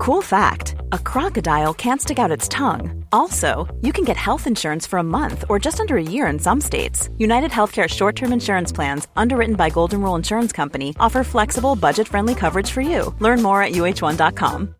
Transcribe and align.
Cool 0.00 0.22
fact 0.22 0.76
a 0.92 0.98
crocodile 0.98 1.74
can't 1.74 2.00
stick 2.00 2.18
out 2.18 2.30
its 2.30 2.48
tongue. 2.48 3.04
Also, 3.12 3.68
you 3.82 3.92
can 3.92 4.02
get 4.02 4.16
health 4.16 4.46
insurance 4.46 4.86
for 4.86 4.98
a 4.98 5.10
month 5.18 5.44
or 5.50 5.58
just 5.58 5.78
under 5.78 5.98
a 5.98 6.02
year 6.02 6.26
in 6.26 6.38
some 6.38 6.58
states. 6.58 7.10
United 7.18 7.50
Healthcare 7.50 7.86
short 7.86 8.16
term 8.16 8.32
insurance 8.32 8.72
plans, 8.72 9.08
underwritten 9.14 9.56
by 9.56 9.68
Golden 9.68 10.00
Rule 10.00 10.14
Insurance 10.14 10.52
Company, 10.52 10.96
offer 10.98 11.22
flexible, 11.22 11.76
budget 11.76 12.08
friendly 12.08 12.34
coverage 12.34 12.70
for 12.70 12.80
you. 12.80 13.14
Learn 13.18 13.42
more 13.42 13.62
at 13.62 13.72
uh1.com. 13.72 14.74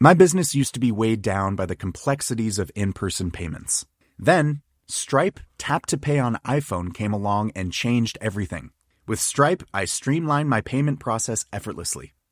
My 0.00 0.14
business 0.14 0.52
used 0.52 0.74
to 0.74 0.80
be 0.80 0.90
weighed 0.90 1.22
down 1.22 1.54
by 1.54 1.66
the 1.66 1.76
complexities 1.76 2.58
of 2.58 2.72
in 2.74 2.92
person 2.92 3.30
payments. 3.30 3.86
Then, 4.18 4.62
Stripe 4.88 5.38
Tap 5.58 5.86
to 5.86 5.96
Pay 5.96 6.18
on 6.18 6.40
iPhone 6.44 6.92
came 6.92 7.12
along 7.12 7.52
and 7.54 7.72
changed 7.72 8.18
everything. 8.20 8.70
With 9.06 9.20
Stripe, 9.20 9.62
I 9.72 9.84
streamlined 9.84 10.50
my 10.50 10.60
payment 10.60 10.98
process 10.98 11.44
effortlessly. 11.52 12.14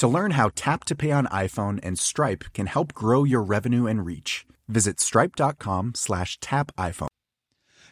To 0.00 0.08
learn 0.08 0.30
how 0.30 0.50
Tap 0.54 0.86
to 0.86 0.94
Pay 0.94 1.10
on 1.10 1.26
iPhone 1.26 1.78
and 1.82 1.98
Stripe 1.98 2.44
can 2.54 2.64
help 2.64 2.94
grow 2.94 3.24
your 3.24 3.42
revenue 3.42 3.86
and 3.86 4.06
reach, 4.06 4.46
visit 4.66 4.98
stripe.com 4.98 5.92
slash 5.94 6.40
tap 6.40 6.72
iPhone. 6.78 7.08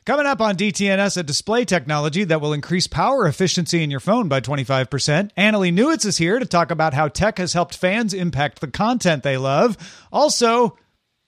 Coming 0.06 0.24
up 0.24 0.40
on 0.40 0.56
DTNS, 0.56 1.18
a 1.18 1.22
display 1.22 1.66
technology 1.66 2.24
that 2.24 2.40
will 2.40 2.54
increase 2.54 2.86
power 2.86 3.26
efficiency 3.26 3.82
in 3.82 3.90
your 3.90 4.00
phone 4.00 4.26
by 4.26 4.40
25%. 4.40 5.32
Annalee 5.36 5.70
Newitz 5.70 6.06
is 6.06 6.16
here 6.16 6.38
to 6.38 6.46
talk 6.46 6.70
about 6.70 6.94
how 6.94 7.08
tech 7.08 7.36
has 7.36 7.52
helped 7.52 7.76
fans 7.76 8.14
impact 8.14 8.62
the 8.62 8.68
content 8.68 9.22
they 9.22 9.36
love. 9.36 9.76
Also, 10.10 10.78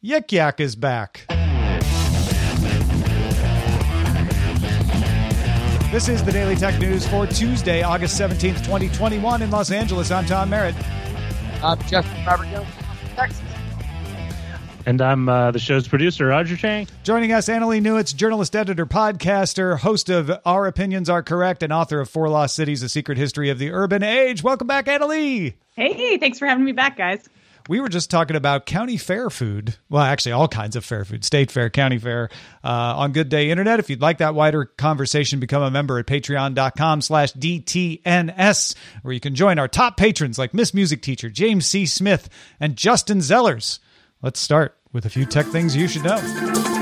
Yik 0.02 0.32
Yak 0.32 0.60
is 0.60 0.76
back. 0.76 1.26
This 5.90 6.08
is 6.08 6.22
the 6.22 6.30
Daily 6.30 6.54
Tech 6.54 6.78
News 6.78 7.04
for 7.04 7.26
Tuesday, 7.26 7.82
August 7.82 8.18
17th, 8.20 8.58
2021 8.58 9.42
in 9.42 9.50
Los 9.50 9.72
Angeles. 9.72 10.12
I'm 10.12 10.24
Tom 10.24 10.48
Merritt. 10.48 10.76
I'm 11.64 11.82
Justin 11.88 12.24
Robert 12.24 12.46
Young, 12.46 12.64
Texas. 13.16 13.42
And 14.86 15.02
I'm 15.02 15.28
uh, 15.28 15.50
the 15.50 15.58
show's 15.58 15.88
producer, 15.88 16.28
Roger 16.28 16.56
Chang. 16.56 16.86
Joining 17.02 17.32
us, 17.32 17.48
Annalee 17.48 17.82
Newitz, 17.82 18.14
journalist, 18.14 18.54
editor, 18.54 18.86
podcaster, 18.86 19.80
host 19.80 20.08
of 20.08 20.30
Our 20.46 20.68
Opinions 20.68 21.10
Are 21.10 21.24
Correct, 21.24 21.60
and 21.60 21.72
author 21.72 21.98
of 21.98 22.08
Four 22.08 22.28
Lost 22.28 22.54
Cities, 22.54 22.84
A 22.84 22.88
Secret 22.88 23.18
History 23.18 23.50
of 23.50 23.58
the 23.58 23.72
Urban 23.72 24.04
Age. 24.04 24.44
Welcome 24.44 24.68
back, 24.68 24.86
Annalee. 24.86 25.54
Hey, 25.74 26.18
thanks 26.18 26.38
for 26.38 26.46
having 26.46 26.64
me 26.64 26.70
back, 26.70 26.96
guys. 26.98 27.28
We 27.70 27.78
were 27.78 27.88
just 27.88 28.10
talking 28.10 28.34
about 28.34 28.66
county 28.66 28.96
fair 28.96 29.30
food. 29.30 29.76
Well, 29.88 30.02
actually, 30.02 30.32
all 30.32 30.48
kinds 30.48 30.74
of 30.74 30.84
fair 30.84 31.04
food, 31.04 31.24
state 31.24 31.52
fair, 31.52 31.70
county 31.70 31.98
fair, 31.98 32.28
uh, 32.64 32.96
on 32.96 33.12
Good 33.12 33.28
Day 33.28 33.48
Internet. 33.48 33.78
If 33.78 33.88
you'd 33.88 34.00
like 34.00 34.18
that 34.18 34.34
wider 34.34 34.64
conversation, 34.64 35.38
become 35.38 35.62
a 35.62 35.70
member 35.70 35.96
at 36.00 36.06
patreon.com 36.06 37.00
slash 37.00 37.32
DTNS, 37.34 38.74
where 39.02 39.14
you 39.14 39.20
can 39.20 39.36
join 39.36 39.60
our 39.60 39.68
top 39.68 39.96
patrons 39.96 40.36
like 40.36 40.52
Miss 40.52 40.74
Music 40.74 41.00
Teacher, 41.00 41.30
James 41.30 41.64
C. 41.64 41.86
Smith, 41.86 42.28
and 42.58 42.74
Justin 42.74 43.18
Zellers. 43.18 43.78
Let's 44.20 44.40
start 44.40 44.76
with 44.92 45.06
a 45.06 45.08
few 45.08 45.24
tech 45.24 45.46
things 45.46 45.76
you 45.76 45.86
should 45.86 46.02
know. 46.02 46.79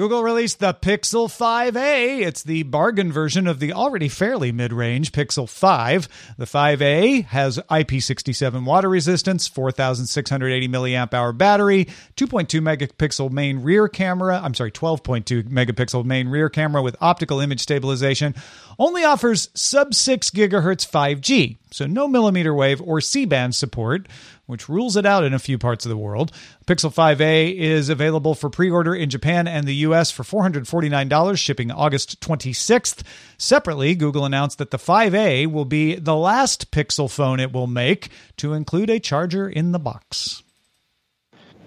Google 0.00 0.22
released 0.22 0.60
the 0.60 0.72
Pixel 0.72 1.28
5a. 1.28 2.22
It's 2.22 2.42
the 2.42 2.62
bargain 2.62 3.12
version 3.12 3.46
of 3.46 3.60
the 3.60 3.74
already 3.74 4.08
fairly 4.08 4.50
mid 4.50 4.72
range 4.72 5.12
Pixel 5.12 5.46
5. 5.46 6.08
The 6.38 6.46
5a 6.46 7.26
has 7.26 7.58
IP67 7.58 8.64
water 8.64 8.88
resistance, 8.88 9.46
4,680 9.46 10.68
milliamp 10.68 11.12
hour 11.12 11.34
battery, 11.34 11.84
2.2 12.16 12.62
megapixel 12.62 13.30
main 13.30 13.58
rear 13.58 13.88
camera. 13.88 14.40
I'm 14.42 14.54
sorry, 14.54 14.72
12.2 14.72 15.50
megapixel 15.50 16.06
main 16.06 16.28
rear 16.28 16.48
camera 16.48 16.80
with 16.80 16.96
optical 17.02 17.38
image 17.40 17.60
stabilization. 17.60 18.34
Only 18.78 19.04
offers 19.04 19.50
sub 19.52 19.92
6 19.92 20.30
gigahertz 20.30 20.90
5G, 20.90 21.58
so 21.72 21.86
no 21.86 22.08
millimeter 22.08 22.54
wave 22.54 22.80
or 22.80 23.02
C 23.02 23.26
band 23.26 23.54
support 23.54 24.08
which 24.50 24.68
rules 24.68 24.96
it 24.96 25.06
out 25.06 25.24
in 25.24 25.32
a 25.32 25.38
few 25.38 25.56
parts 25.56 25.86
of 25.86 25.90
the 25.90 25.96
world. 25.96 26.32
Pixel 26.66 26.92
5a 26.92 27.56
is 27.56 27.88
available 27.88 28.34
for 28.34 28.50
pre 28.50 28.70
order 28.70 28.94
in 28.94 29.08
Japan 29.08 29.48
and 29.48 29.66
the 29.66 29.76
US 29.76 30.10
for 30.10 30.22
$449, 30.22 31.38
shipping 31.38 31.70
August 31.70 32.20
26th. 32.20 33.02
Separately, 33.38 33.94
Google 33.94 34.24
announced 34.24 34.58
that 34.58 34.70
the 34.70 34.78
5a 34.78 35.46
will 35.46 35.64
be 35.64 35.94
the 35.94 36.16
last 36.16 36.70
Pixel 36.70 37.10
phone 37.10 37.40
it 37.40 37.52
will 37.52 37.66
make 37.66 38.10
to 38.36 38.52
include 38.52 38.90
a 38.90 39.00
charger 39.00 39.48
in 39.48 39.72
the 39.72 39.78
box. 39.78 40.42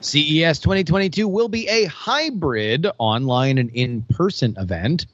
CES 0.01 0.59
2022 0.59 1.27
will 1.27 1.47
be 1.47 1.67
a 1.69 1.85
hybrid 1.85 2.87
online 2.97 3.57
and 3.57 3.69
in 3.69 4.01
person 4.03 4.53
event. 4.57 5.05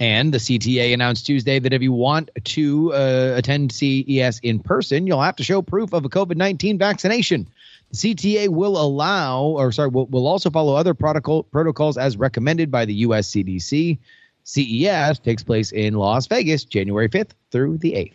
And 0.00 0.32
the 0.32 0.38
CTA 0.38 0.94
announced 0.94 1.26
Tuesday 1.26 1.58
that 1.58 1.72
if 1.72 1.82
you 1.82 1.92
want 1.92 2.30
to 2.44 2.92
uh, 2.94 3.34
attend 3.36 3.72
CES 3.72 4.38
in 4.40 4.60
person, 4.60 5.06
you'll 5.06 5.22
have 5.22 5.36
to 5.36 5.42
show 5.42 5.60
proof 5.60 5.92
of 5.92 6.04
a 6.04 6.08
COVID 6.08 6.36
19 6.36 6.78
vaccination. 6.78 7.48
The 7.90 7.96
CTA 7.96 8.48
will 8.48 8.80
allow, 8.80 9.42
or 9.42 9.72
sorry, 9.72 9.88
will, 9.88 10.06
will 10.06 10.28
also 10.28 10.50
follow 10.50 10.76
other 10.76 10.94
protocol, 10.94 11.42
protocols 11.44 11.98
as 11.98 12.16
recommended 12.16 12.70
by 12.70 12.84
the 12.84 12.94
US 12.94 13.30
CDC. 13.30 13.98
CES 14.44 15.18
takes 15.18 15.42
place 15.42 15.72
in 15.72 15.94
Las 15.94 16.26
Vegas, 16.26 16.64
January 16.64 17.08
5th 17.08 17.32
through 17.50 17.78
the 17.78 17.92
8th. 17.92 18.14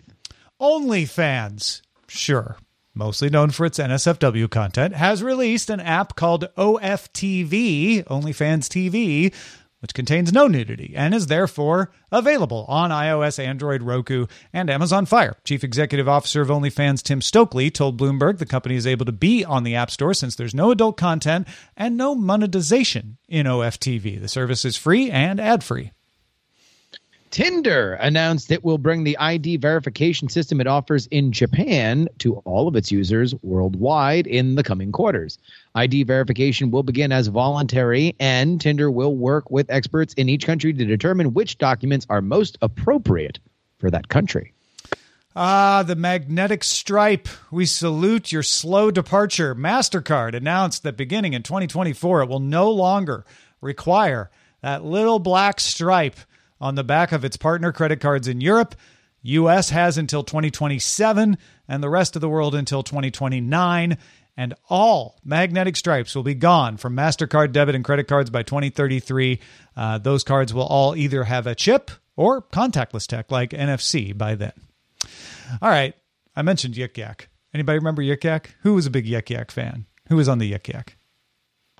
OnlyFans, 0.61 1.81
sure, 2.07 2.57
mostly 2.95 3.29
known 3.29 3.51
for 3.51 3.65
its 3.65 3.77
NSFW 3.77 4.49
content, 4.49 4.95
has 4.95 5.21
released 5.21 5.69
an 5.69 5.79
app 5.79 6.15
called 6.15 6.47
OFTV, 6.57 8.05
OnlyFans 8.05 8.67
TV, 8.69 9.33
which 9.83 9.93
contains 9.93 10.31
no 10.31 10.47
nudity 10.47 10.93
and 10.95 11.13
is 11.13 11.27
therefore 11.27 11.91
available 12.09 12.65
on 12.69 12.89
iOS, 12.89 13.37
Android, 13.37 13.83
Roku, 13.83 14.27
and 14.53 14.69
Amazon 14.69 15.05
Fire. 15.05 15.35
Chief 15.43 15.61
Executive 15.61 16.07
Officer 16.07 16.41
of 16.41 16.47
OnlyFans 16.47 17.03
Tim 17.03 17.21
Stokely 17.21 17.69
told 17.69 17.99
Bloomberg 17.99 18.37
the 18.37 18.45
company 18.45 18.75
is 18.75 18.87
able 18.87 19.05
to 19.05 19.11
be 19.11 19.43
on 19.43 19.65
the 19.65 19.75
App 19.75 19.91
Store 19.91 20.13
since 20.13 20.35
there's 20.35 20.55
no 20.55 20.71
adult 20.71 20.95
content 20.95 21.49
and 21.75 21.97
no 21.97 22.15
monetization 22.15 23.17
in 23.27 23.45
OFTV. 23.45 24.21
The 24.21 24.29
service 24.29 24.63
is 24.63 24.77
free 24.77 25.11
and 25.11 25.37
ad 25.37 25.65
free. 25.65 25.91
Tinder 27.33 27.93
announced 27.93 28.51
it 28.51 28.63
will 28.63 28.77
bring 28.77 29.03
the 29.03 29.17
ID 29.17 29.57
verification 29.57 30.29
system 30.29 30.61
it 30.61 30.67
offers 30.67 31.07
in 31.07 31.31
Japan 31.31 32.07
to 32.19 32.35
all 32.45 32.67
of 32.67 32.75
its 32.75 32.91
users 32.91 33.33
worldwide 33.41 34.27
in 34.27 34.53
the 34.53 34.61
coming 34.61 34.91
quarters. 34.91 35.39
ID 35.73 36.03
verification 36.03 36.69
will 36.69 36.83
begin 36.83 37.11
as 37.11 37.29
voluntary, 37.29 38.15
and 38.19 38.61
Tinder 38.61 38.91
will 38.91 39.15
work 39.15 39.49
with 39.49 39.65
experts 39.71 40.13
in 40.13 40.29
each 40.29 40.45
country 40.45 40.73
to 40.73 40.85
determine 40.85 41.33
which 41.33 41.57
documents 41.57 42.05
are 42.07 42.21
most 42.21 42.59
appropriate 42.61 43.39
for 43.79 43.89
that 43.89 44.09
country. 44.09 44.53
Ah, 45.35 45.81
the 45.81 45.95
magnetic 45.95 46.63
stripe. 46.63 47.27
We 47.49 47.65
salute 47.65 48.31
your 48.31 48.43
slow 48.43 48.91
departure. 48.91 49.55
MasterCard 49.55 50.35
announced 50.35 50.83
that 50.83 50.97
beginning 50.97 51.33
in 51.33 51.41
2024, 51.41 52.21
it 52.21 52.29
will 52.29 52.39
no 52.39 52.69
longer 52.69 53.25
require 53.59 54.29
that 54.61 54.85
little 54.85 55.17
black 55.17 55.59
stripe 55.59 56.17
on 56.63 56.75
the 56.75 56.83
back 56.83 57.11
of 57.11 57.25
its 57.25 57.35
partner 57.35 57.73
credit 57.73 57.99
cards 57.99 58.25
in 58.25 58.39
Europe. 58.39 58.73
US 59.23 59.69
has 59.69 59.97
until 59.97 60.23
2027 60.23 61.37
and 61.67 61.83
the 61.83 61.89
rest 61.89 62.15
of 62.15 62.21
the 62.21 62.29
world 62.29 62.55
until 62.55 62.83
2029 62.83 63.97
and 64.37 64.53
all 64.69 65.19
magnetic 65.25 65.75
stripes 65.75 66.15
will 66.15 66.23
be 66.23 66.33
gone 66.33 66.77
from 66.77 66.95
MasterCard 66.95 67.51
debit 67.51 67.75
and 67.75 67.83
credit 67.83 68.07
cards 68.07 68.29
by 68.29 68.43
2033. 68.43 69.41
Uh, 69.75 69.97
those 69.97 70.23
cards 70.23 70.53
will 70.53 70.63
all 70.63 70.95
either 70.95 71.25
have 71.25 71.45
a 71.47 71.53
chip 71.53 71.91
or 72.15 72.41
contactless 72.41 73.07
tech 73.07 73.29
like 73.29 73.49
NFC 73.49 74.17
by 74.17 74.35
then. 74.35 74.53
All 75.61 75.69
right, 75.69 75.93
I 76.33 76.43
mentioned 76.43 76.75
Yik 76.75 76.97
Yak. 76.97 77.27
Anybody 77.53 77.77
remember 77.77 78.01
Yik 78.01 78.23
Yak? 78.23 78.55
Who 78.61 78.73
was 78.73 78.85
a 78.85 78.89
big 78.89 79.05
Yik 79.05 79.29
Yak 79.29 79.51
fan? 79.51 79.85
Who 80.07 80.15
was 80.15 80.29
on 80.29 80.39
the 80.39 80.51
Yik 80.51 80.69
Yak? 80.69 80.95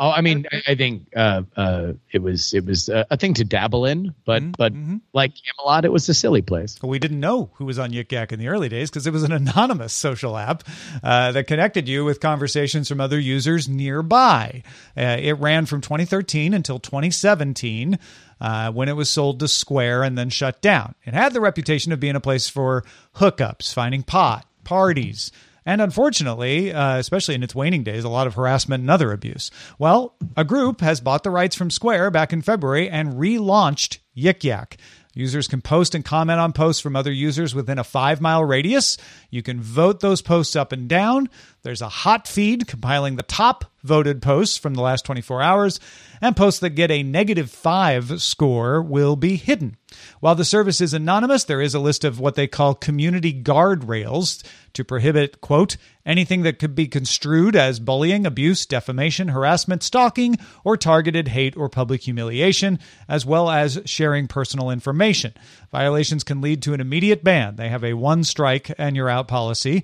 Oh, 0.04 0.12
I 0.12 0.20
mean, 0.20 0.46
I, 0.52 0.72
I 0.72 0.76
think 0.76 1.08
uh, 1.16 1.44
uh, 1.56 1.94
it 2.12 2.22
was 2.22 2.54
it 2.54 2.66
was 2.66 2.90
a, 2.90 3.06
a 3.10 3.16
thing 3.16 3.34
to 3.36 3.46
dabble 3.46 3.86
in, 3.86 4.14
but 4.26 4.44
Mm-hmm, 4.44 4.96
but 4.96 5.18
like 5.18 5.32
Camelot, 5.36 5.86
it 5.86 5.94
was 5.94 6.10
a 6.10 6.14
silly 6.14 6.42
place. 6.42 6.78
Well, 6.82 6.90
we 6.90 7.00
didn't 7.00 7.22
know 7.22 7.52
who 7.54 7.64
was 7.64 7.80
on 7.80 7.92
Yik 7.92 8.12
Yak 8.12 8.34
in 8.34 8.40
the 8.40 8.50
early 8.50 8.68
days 8.68 8.90
because 8.90 9.08
it 9.08 9.14
was 9.14 9.24
an 9.24 9.32
anonymous 9.32 9.94
social 9.94 10.38
app 10.38 10.66
uh, 11.02 11.32
that 11.32 11.48
connected 11.48 11.88
you 11.88 12.04
with 12.04 12.20
conversations 12.20 12.90
from 12.90 13.00
other 13.00 13.18
users 13.18 13.70
nearby. 13.70 14.64
Uh, 14.98 15.16
it 15.22 15.40
ran 15.40 15.66
from 15.66 15.80
2013 15.80 16.54
until 16.54 16.80
2017 16.80 17.98
uh, 18.42 18.72
when 18.74 18.90
it 18.90 18.98
was 18.98 19.10
sold 19.10 19.40
to 19.40 19.48
Square 19.48 20.04
and 20.04 20.18
then 20.18 20.30
shut 20.30 20.62
down. 20.62 20.96
It 21.06 21.14
had 21.14 21.32
the 21.32 21.40
reputation 21.40 21.94
of 21.94 22.02
being 22.02 22.18
a 22.18 22.20
place 22.20 22.50
for 22.50 22.84
hookups, 23.16 23.74
finding 23.74 24.04
pot, 24.04 24.46
parties. 24.66 25.32
And 25.66 25.82
unfortunately, 25.82 26.74
uh, 26.74 26.98
especially 26.98 27.36
in 27.36 27.44
its 27.44 27.56
waning 27.56 27.84
days, 27.84 28.04
a 28.04 28.10
lot 28.10 28.28
of 28.28 28.36
harassment 28.36 28.82
and 28.82 28.92
other 28.92 29.12
abuse. 29.12 29.52
Well, 29.80 30.16
a 30.36 30.44
group 30.44 30.82
has 30.82 31.02
bought 31.02 31.24
the 31.24 31.32
rights 31.32 31.56
from 31.56 31.70
Square 31.70 32.12
back 32.12 32.34
in 32.34 32.42
February 32.42 32.90
and 32.90 33.14
relaunched 33.14 34.00
Yik 34.18 34.44
Yak. 34.44 34.78
Users 35.16 35.48
can 35.48 35.62
post 35.62 35.94
and 35.94 36.04
comment 36.04 36.40
on 36.40 36.54
posts 36.54 36.82
from 36.82 36.96
other 36.96 37.12
users 37.12 37.54
within 37.54 37.78
a 37.78 37.84
five 37.84 38.20
mile 38.20 38.44
radius. 38.44 38.98
You 39.34 39.42
can 39.42 39.60
vote 39.60 40.00
those 40.00 40.22
posts 40.22 40.56
up 40.56 40.72
and 40.72 40.88
down. 40.88 41.28
There's 41.64 41.82
a 41.82 41.90
hot 41.90 42.28
feed 42.28 42.68
compiling 42.68 43.16
the 43.16 43.24
top 43.24 43.66
voted 43.84 44.22
posts 44.22 44.58
from 44.58 44.76
the 44.76 44.82
last 44.82 45.06
24 45.06 45.42
hours, 45.42 45.80
and 46.22 46.38
posts 46.38 46.60
that 46.62 46.72
get 46.72 46.92
a 46.92 47.04
negative 47.04 47.50
five 47.52 48.22
score 48.22 48.82
will 48.82 49.16
be 49.16 49.36
hidden. 49.36 49.76
While 50.20 50.36
the 50.36 50.46
service 50.46 50.82
is 50.82 50.94
anonymous, 50.94 51.44
there 51.44 51.62
is 51.62 51.76
a 51.76 51.80
list 51.80 52.04
of 52.04 52.20
what 52.20 52.36
they 52.36 52.48
call 52.48 52.76
community 52.76 53.34
guardrails 53.34 54.44
to 54.74 54.84
prohibit, 54.84 55.40
quote, 55.40 55.78
anything 56.06 56.42
that 56.44 56.58
could 56.58 56.74
be 56.74 56.88
construed 56.88 57.56
as 57.56 57.80
bullying, 57.80 58.26
abuse, 58.26 58.66
defamation, 58.66 59.28
harassment, 59.28 59.84
stalking, 59.84 60.38
or 60.64 60.76
targeted 60.76 61.28
hate 61.28 61.56
or 61.56 61.70
public 61.70 62.02
humiliation, 62.02 62.80
as 63.08 63.26
well 63.26 63.50
as 63.50 63.82
sharing 63.86 64.28
personal 64.28 64.72
information. 64.72 65.34
Violations 65.72 66.24
can 66.24 66.42
lead 66.42 66.62
to 66.64 66.74
an 66.74 66.82
immediate 66.82 67.24
ban. 67.24 67.56
They 67.56 67.70
have 67.70 67.84
a 67.84 67.94
one 67.94 68.24
strike 68.24 68.74
and 68.78 68.96
you're 68.96 69.10
out 69.10 69.23
policy. 69.28 69.84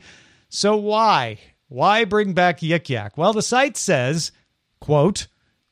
So 0.50 0.76
why? 0.76 1.40
Why 1.68 2.04
bring 2.04 2.34
back 2.34 2.60
Yik 2.60 2.90
Yak? 2.90 3.18
Well, 3.18 3.34
the 3.34 3.42
site 3.42 3.78
says, 3.78 4.32
quote, 4.80 5.28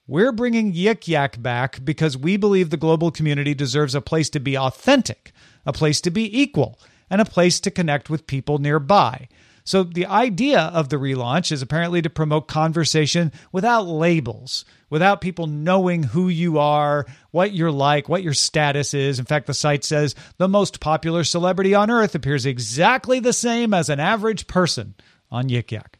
we're 0.05 0.31
bringing 0.31 0.73
Yik 0.73 1.07
Yak 1.07 1.41
back 1.41 1.83
because 1.83 2.15
we 2.17 2.37
believe 2.37 2.69
the 2.69 2.77
global 2.77 3.11
community 3.11 3.53
deserves 3.53 3.95
a 3.95 4.01
place 4.01 4.29
to 4.29 4.39
be 4.39 4.57
authentic, 4.57 5.31
a 5.65 5.73
place 5.73 5.99
to 6.01 6.11
be 6.11 6.39
equal, 6.39 6.79
and 7.09 7.19
a 7.19 7.25
place 7.25 7.59
to 7.61 7.71
connect 7.71 8.09
with 8.09 8.27
people 8.27 8.57
nearby. 8.57 9.27
So, 9.67 9.83
the 9.83 10.05
idea 10.05 10.61
of 10.61 10.87
the 10.87 10.95
relaunch 10.95 11.51
is 11.51 11.61
apparently 11.61 12.01
to 12.01 12.09
promote 12.09 12.47
conversation 12.47 13.33
without 13.51 13.81
labels, 13.81 14.63
without 14.89 15.19
people 15.19 15.45
knowing 15.45 16.03
who 16.03 16.29
you 16.29 16.57
are, 16.57 17.05
what 17.31 17.51
you're 17.51 17.69
like, 17.69 18.07
what 18.07 18.23
your 18.23 18.33
status 18.33 18.93
is. 18.93 19.19
In 19.19 19.25
fact, 19.25 19.45
the 19.45 19.53
site 19.53 19.83
says 19.83 20.15
the 20.37 20.47
most 20.47 20.79
popular 20.79 21.25
celebrity 21.25 21.75
on 21.75 21.91
earth 21.91 22.15
appears 22.15 22.45
exactly 22.45 23.19
the 23.19 23.33
same 23.33 23.73
as 23.73 23.89
an 23.89 23.99
average 23.99 24.47
person 24.47 24.95
on 25.29 25.49
Yik 25.49 25.69
Yak. 25.71 25.99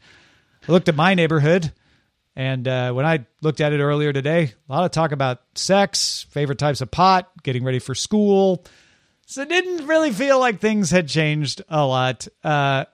I 0.65 0.71
looked 0.71 0.87
at 0.87 0.95
my 0.95 1.13
neighborhood. 1.13 1.73
And 2.37 2.69
uh, 2.69 2.93
when 2.93 3.05
I 3.05 3.25
looked 3.41 3.59
at 3.59 3.73
it 3.73 3.81
earlier 3.81 4.13
today, 4.13 4.53
a 4.69 4.71
lot 4.71 4.85
of 4.85 4.91
talk 4.91 5.11
about 5.11 5.41
sex, 5.55 6.25
favorite 6.29 6.59
types 6.59 6.79
of 6.79 6.89
pot, 6.89 7.29
getting 7.43 7.65
ready 7.65 7.79
for 7.79 7.95
school. 7.95 8.63
So 9.25 9.41
it 9.41 9.49
didn't 9.49 9.87
really 9.87 10.13
feel 10.13 10.39
like 10.39 10.61
things 10.61 10.89
had 10.89 11.09
changed 11.09 11.63
a 11.67 11.85
lot. 11.85 12.29
Uh, 12.45 12.85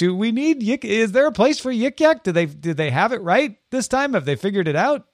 do 0.00 0.16
we 0.16 0.32
need 0.32 0.62
yik? 0.62 0.82
Is 0.82 1.12
there 1.12 1.26
a 1.26 1.32
place 1.32 1.60
for 1.60 1.70
yik 1.70 2.00
yak? 2.00 2.24
Do 2.24 2.32
they 2.32 2.46
did 2.46 2.78
they 2.78 2.88
have 2.88 3.12
it 3.12 3.20
right 3.20 3.58
this 3.68 3.86
time? 3.86 4.14
Have 4.14 4.24
they 4.24 4.34
figured 4.34 4.66
it 4.66 4.74
out? 4.74 5.06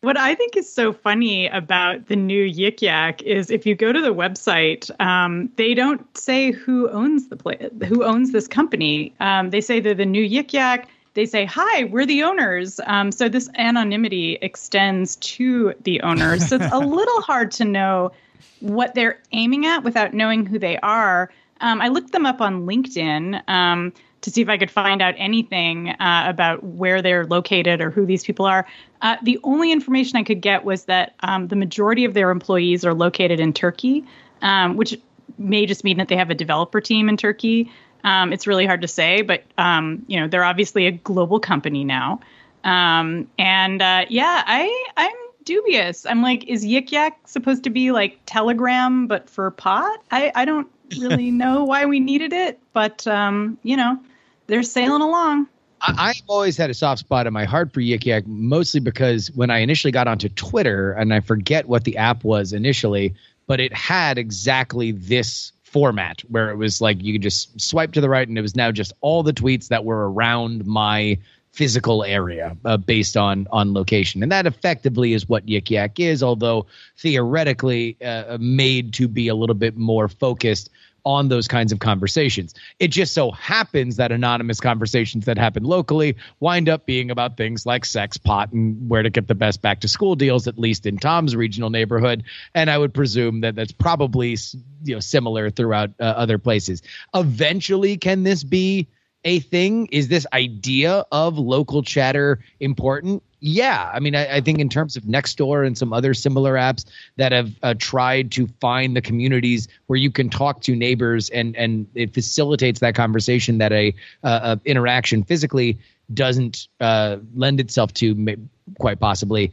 What 0.00 0.16
I 0.16 0.36
think 0.36 0.56
is 0.56 0.72
so 0.72 0.92
funny 0.92 1.48
about 1.48 2.06
the 2.06 2.14
new 2.14 2.46
Yik 2.46 2.82
Yak 2.82 3.22
is 3.22 3.50
if 3.50 3.64
you 3.64 3.74
go 3.74 3.90
to 3.90 4.02
the 4.02 4.14
website, 4.14 4.90
um, 5.00 5.50
they 5.56 5.72
don't 5.72 6.06
say 6.16 6.52
who 6.52 6.88
owns 6.90 7.28
the 7.28 7.70
who 7.88 8.04
owns 8.04 8.30
this 8.30 8.46
company. 8.46 9.12
Um, 9.18 9.50
they 9.50 9.60
say 9.60 9.80
they're 9.80 9.94
the 9.94 10.06
new 10.06 10.22
Yik 10.22 10.52
Yak 10.52 10.88
they 11.14 11.26
say, 11.26 11.44
Hi, 11.44 11.84
we're 11.84 12.06
the 12.06 12.22
owners. 12.24 12.80
Um, 12.86 13.10
so 13.12 13.28
this 13.28 13.48
anonymity 13.56 14.36
extends 14.42 15.16
to 15.16 15.72
the 15.82 16.00
owners. 16.02 16.48
So 16.48 16.56
it's 16.56 16.72
a 16.72 16.78
little 16.98 17.20
hard 17.22 17.52
to 17.52 17.64
know 17.64 18.12
what 18.60 18.94
they're 18.94 19.20
aiming 19.32 19.66
at 19.66 19.84
without 19.84 20.12
knowing 20.12 20.44
who 20.44 20.58
they 20.58 20.76
are. 20.78 21.30
Um, 21.60 21.80
I 21.80 21.88
looked 21.88 22.12
them 22.12 22.26
up 22.26 22.40
on 22.40 22.66
LinkedIn 22.66 23.48
um, 23.48 23.92
to 24.20 24.30
see 24.30 24.40
if 24.42 24.48
I 24.48 24.58
could 24.58 24.70
find 24.70 25.02
out 25.02 25.14
anything 25.18 25.90
uh, 25.90 26.24
about 26.26 26.64
where 26.64 27.02
they're 27.02 27.26
located 27.26 27.80
or 27.80 27.90
who 27.90 28.06
these 28.06 28.24
people 28.24 28.46
are. 28.46 28.66
Uh, 29.02 29.16
the 29.22 29.38
only 29.44 29.70
information 29.70 30.16
I 30.16 30.22
could 30.22 30.40
get 30.40 30.64
was 30.64 30.86
that 30.86 31.14
um, 31.20 31.48
the 31.48 31.56
majority 31.56 32.04
of 32.04 32.14
their 32.14 32.30
employees 32.30 32.84
are 32.84 32.94
located 32.94 33.40
in 33.40 33.52
Turkey, 33.52 34.04
um, 34.42 34.76
which 34.76 34.98
may 35.38 35.66
just 35.66 35.84
mean 35.84 35.98
that 35.98 36.08
they 36.08 36.16
have 36.16 36.30
a 36.30 36.34
developer 36.34 36.80
team 36.80 37.08
in 37.08 37.16
Turkey. 37.16 37.70
Um, 38.02 38.32
it's 38.32 38.46
really 38.46 38.66
hard 38.66 38.82
to 38.82 38.88
say, 38.88 39.22
but 39.22 39.44
um, 39.56 40.04
you 40.08 40.20
know 40.20 40.28
they're 40.28 40.44
obviously 40.44 40.86
a 40.86 40.92
global 40.92 41.40
company 41.40 41.84
now. 41.84 42.20
And 42.64 43.82
uh, 43.82 44.06
yeah, 44.08 44.42
I 44.46 44.90
I'm 44.96 45.16
dubious. 45.44 46.06
I'm 46.06 46.22
like, 46.22 46.44
is 46.44 46.64
Yik 46.64 46.90
Yak 46.90 47.18
supposed 47.26 47.64
to 47.64 47.70
be 47.70 47.92
like 47.92 48.18
Telegram 48.26 49.06
but 49.06 49.28
for 49.28 49.50
pot? 49.50 50.00
I 50.10 50.32
I 50.34 50.44
don't 50.44 50.68
really 50.98 51.30
know 51.32 51.64
why 51.64 51.86
we 51.86 52.00
needed 52.00 52.32
it, 52.32 52.60
but 52.72 53.06
um, 53.06 53.58
you 53.62 53.76
know, 53.76 53.98
they're 54.46 54.62
sailing 54.62 55.02
along. 55.02 55.48
I, 55.86 56.14
have 56.14 56.22
always 56.28 56.56
had 56.56 56.70
a 56.70 56.74
soft 56.74 57.00
spot 57.00 57.26
in 57.26 57.34
my 57.34 57.44
heart 57.44 57.72
for 57.74 57.80
Yik 57.80 58.06
Yak, 58.06 58.26
mostly 58.26 58.80
because 58.80 59.30
when 59.32 59.50
I 59.50 59.58
initially 59.58 59.90
got 59.90 60.08
onto 60.08 60.30
Twitter, 60.30 60.92
and 60.92 61.12
I 61.12 61.20
forget 61.20 61.68
what 61.68 61.84
the 61.84 61.98
app 61.98 62.24
was 62.24 62.54
initially, 62.54 63.14
but 63.46 63.60
it 63.60 63.74
had 63.74 64.16
exactly 64.16 64.92
this 64.92 65.52
format 65.62 66.22
where 66.28 66.50
it 66.50 66.56
was 66.56 66.80
like 66.80 67.02
you 67.02 67.12
could 67.12 67.22
just 67.22 67.60
swipe 67.60 67.92
to 67.92 68.00
the 68.00 68.08
right 68.08 68.28
and 68.28 68.38
it 68.38 68.42
was 68.42 68.54
now 68.54 68.70
just 68.70 68.92
all 69.00 69.24
the 69.24 69.32
tweets 69.32 69.68
that 69.68 69.84
were 69.84 70.10
around 70.10 70.64
my 70.64 71.18
physical 71.54 72.02
area 72.02 72.56
uh, 72.64 72.76
based 72.76 73.16
on 73.16 73.46
on 73.52 73.72
location 73.72 74.22
and 74.22 74.32
that 74.32 74.44
effectively 74.44 75.12
is 75.12 75.28
what 75.28 75.46
yik 75.46 75.70
yak 75.70 76.00
is 76.00 76.22
although 76.22 76.66
theoretically 76.98 77.96
uh, 78.04 78.36
made 78.40 78.92
to 78.92 79.06
be 79.06 79.28
a 79.28 79.34
little 79.34 79.54
bit 79.54 79.76
more 79.76 80.08
focused 80.08 80.68
on 81.04 81.28
those 81.28 81.46
kinds 81.46 81.70
of 81.70 81.78
conversations. 81.78 82.54
It 82.78 82.88
just 82.88 83.12
so 83.12 83.30
happens 83.30 83.96
that 83.96 84.10
anonymous 84.10 84.60
conversations 84.60 85.26
that 85.26 85.36
happen 85.36 85.62
locally 85.62 86.16
wind 86.40 86.68
up 86.68 86.86
being 86.86 87.10
about 87.10 87.36
things 87.36 87.66
like 87.66 87.84
sex, 87.84 88.16
pot, 88.16 88.52
and 88.52 88.88
where 88.88 89.02
to 89.02 89.10
get 89.10 89.28
the 89.28 89.34
best 89.34 89.60
back 89.60 89.80
to 89.80 89.88
school 89.88 90.16
deals, 90.16 90.48
at 90.48 90.58
least 90.58 90.86
in 90.86 90.96
Tom's 90.96 91.36
regional 91.36 91.70
neighborhood. 91.70 92.24
And 92.54 92.70
I 92.70 92.78
would 92.78 92.94
presume 92.94 93.42
that 93.42 93.54
that's 93.54 93.72
probably 93.72 94.36
you 94.84 94.94
know 94.94 95.00
similar 95.00 95.50
throughout 95.50 95.90
uh, 96.00 96.04
other 96.04 96.38
places. 96.38 96.82
Eventually, 97.14 97.96
can 97.96 98.22
this 98.22 98.42
be 98.42 98.88
a 99.24 99.40
thing? 99.40 99.86
Is 99.86 100.08
this 100.08 100.26
idea 100.32 101.04
of 101.12 101.38
local 101.38 101.82
chatter 101.82 102.40
important? 102.60 103.22
Yeah, 103.40 103.90
I 103.92 104.00
mean, 104.00 104.14
I, 104.14 104.36
I, 104.36 104.40
think 104.40 104.58
in 104.58 104.70
terms 104.70 104.96
of 104.96 105.02
Nextdoor 105.02 105.66
and 105.66 105.76
some 105.76 105.92
other 105.92 106.14
similar 106.14 106.54
apps 106.54 106.86
that 107.16 107.30
have 107.32 107.50
uh, 107.62 107.74
tried 107.76 108.32
to 108.32 108.46
find 108.58 108.96
the 108.96 109.02
communities 109.02 109.68
where 109.86 109.98
you 109.98 110.10
can 110.10 110.30
talk 110.30 110.62
to 110.62 110.74
neighbors 110.74 111.28
and 111.28 111.54
and 111.56 111.86
it 111.94 112.14
facilitates 112.14 112.80
that 112.80 112.94
conversation 112.94 113.58
that 113.58 113.70
a, 113.70 113.94
uh, 114.22 114.56
a 114.56 114.68
interaction 114.68 115.22
physically 115.22 115.78
doesn't 116.14 116.68
uh, 116.80 117.18
lend 117.34 117.60
itself 117.60 117.92
to, 117.94 118.36
quite 118.78 119.00
possibly. 119.00 119.52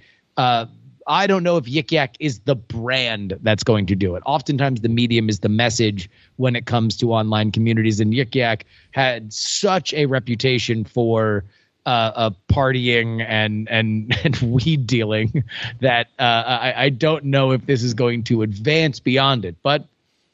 I 1.07 1.27
don't 1.27 1.43
know 1.43 1.57
if 1.57 1.65
Yik 1.65 1.91
Yak 1.91 2.15
is 2.19 2.39
the 2.41 2.55
brand 2.55 3.37
that's 3.41 3.63
going 3.63 3.85
to 3.87 3.95
do 3.95 4.15
it. 4.15 4.23
Oftentimes, 4.25 4.81
the 4.81 4.89
medium 4.89 5.29
is 5.29 5.39
the 5.39 5.49
message 5.49 6.09
when 6.37 6.55
it 6.55 6.65
comes 6.65 6.97
to 6.97 7.13
online 7.13 7.51
communities, 7.51 7.99
and 7.99 8.13
Yik 8.13 8.35
Yak 8.35 8.65
had 8.91 9.31
such 9.33 9.93
a 9.93 10.05
reputation 10.05 10.83
for 10.83 11.43
uh, 11.85 11.89
uh, 11.89 12.29
partying 12.47 13.25
and 13.27 13.67
and 13.69 14.15
and 14.23 14.37
weed 14.41 14.85
dealing 14.85 15.43
that 15.79 16.07
uh, 16.19 16.43
I, 16.45 16.73
I 16.85 16.89
don't 16.89 17.25
know 17.25 17.51
if 17.51 17.65
this 17.65 17.83
is 17.83 17.93
going 17.93 18.23
to 18.25 18.43
advance 18.43 18.99
beyond 18.99 19.45
it. 19.45 19.55
But 19.63 19.87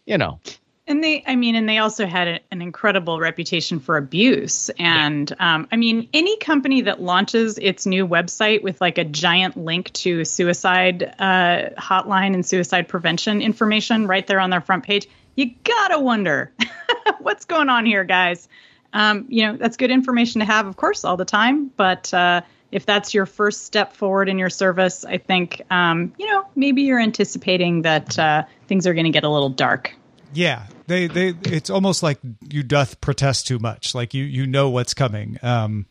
you 0.06 0.18
know, 0.18 0.40
and 0.88 1.04
they, 1.04 1.24
I 1.28 1.36
mean, 1.36 1.56
and 1.56 1.68
they 1.68 1.80
also 1.80 2.06
had 2.06 2.28
a, 2.28 2.40
an 2.50 2.62
incredible 2.62 3.20
reputation 3.20 3.80
for 3.80 3.98
abuse. 3.98 4.70
And 4.80 5.32
um, 5.40 5.68
I 5.72 5.76
mean, 5.76 6.08
any 6.14 6.38
company 6.38 6.82
that 6.82 7.02
launches 7.02 7.58
its 7.58 7.86
new 7.86 8.08
website 8.08 8.64
with 8.64 8.80
like 8.80 8.98
a 8.98 9.04
giant 9.04 9.58
link 9.58 9.92
to 9.94 10.24
suicide 10.24 11.04
uh, 11.04 11.70
hotline 11.78 12.34
and 12.34 12.46
suicide 12.46 12.88
prevention 12.88 13.42
information 13.42 14.08
right 14.08 14.26
there 14.26 14.40
on 14.40 14.50
their 14.50 14.62
front 14.62 14.86
page, 14.86 15.08
you 15.36 15.52
gotta 15.64 16.00
wonder 16.00 16.52
what's 17.20 17.46
going 17.46 17.70
on 17.70 17.86
here, 17.86 18.06
guys. 18.06 18.48
Um, 18.94 19.26
you 19.28 19.46
know, 19.46 19.58
that's 19.58 19.76
good 19.76 19.92
information 19.92 20.40
to 20.40 20.46
have, 20.46 20.68
of 20.68 20.78
course, 20.78 21.04
all 21.04 21.18
the 21.18 21.26
time. 21.26 21.70
But 21.76 22.14
uh, 22.14 22.42
if 22.72 22.86
that's 22.86 23.14
your 23.14 23.26
first 23.26 23.66
step 23.66 23.94
forward 23.94 24.30
in 24.30 24.40
your 24.40 24.50
service, 24.50 25.04
I 25.04 25.18
think, 25.18 25.62
um, 25.70 26.14
you 26.18 26.28
know, 26.28 26.46
maybe 26.56 26.84
you're 26.84 27.00
anticipating 27.00 27.82
that 27.84 28.18
uh, 28.18 28.44
things 28.68 28.88
are 28.88 28.94
going 28.94 29.06
to 29.06 29.12
get 29.12 29.26
a 29.26 29.30
little 29.30 29.50
dark. 29.50 29.94
Yeah, 30.34 30.68
they 30.88 31.08
they 31.08 31.34
it's 31.46 31.70
almost 31.70 32.04
like 32.04 32.20
you 32.50 32.64
doth 32.64 33.02
protest 33.02 33.48
too 33.48 33.60
much. 33.60 33.96
Like 33.96 34.14
you 34.14 34.24
you 34.24 34.46
know 34.46 34.70
what's 34.70 34.94
coming. 34.94 35.38
Um, 35.42 35.86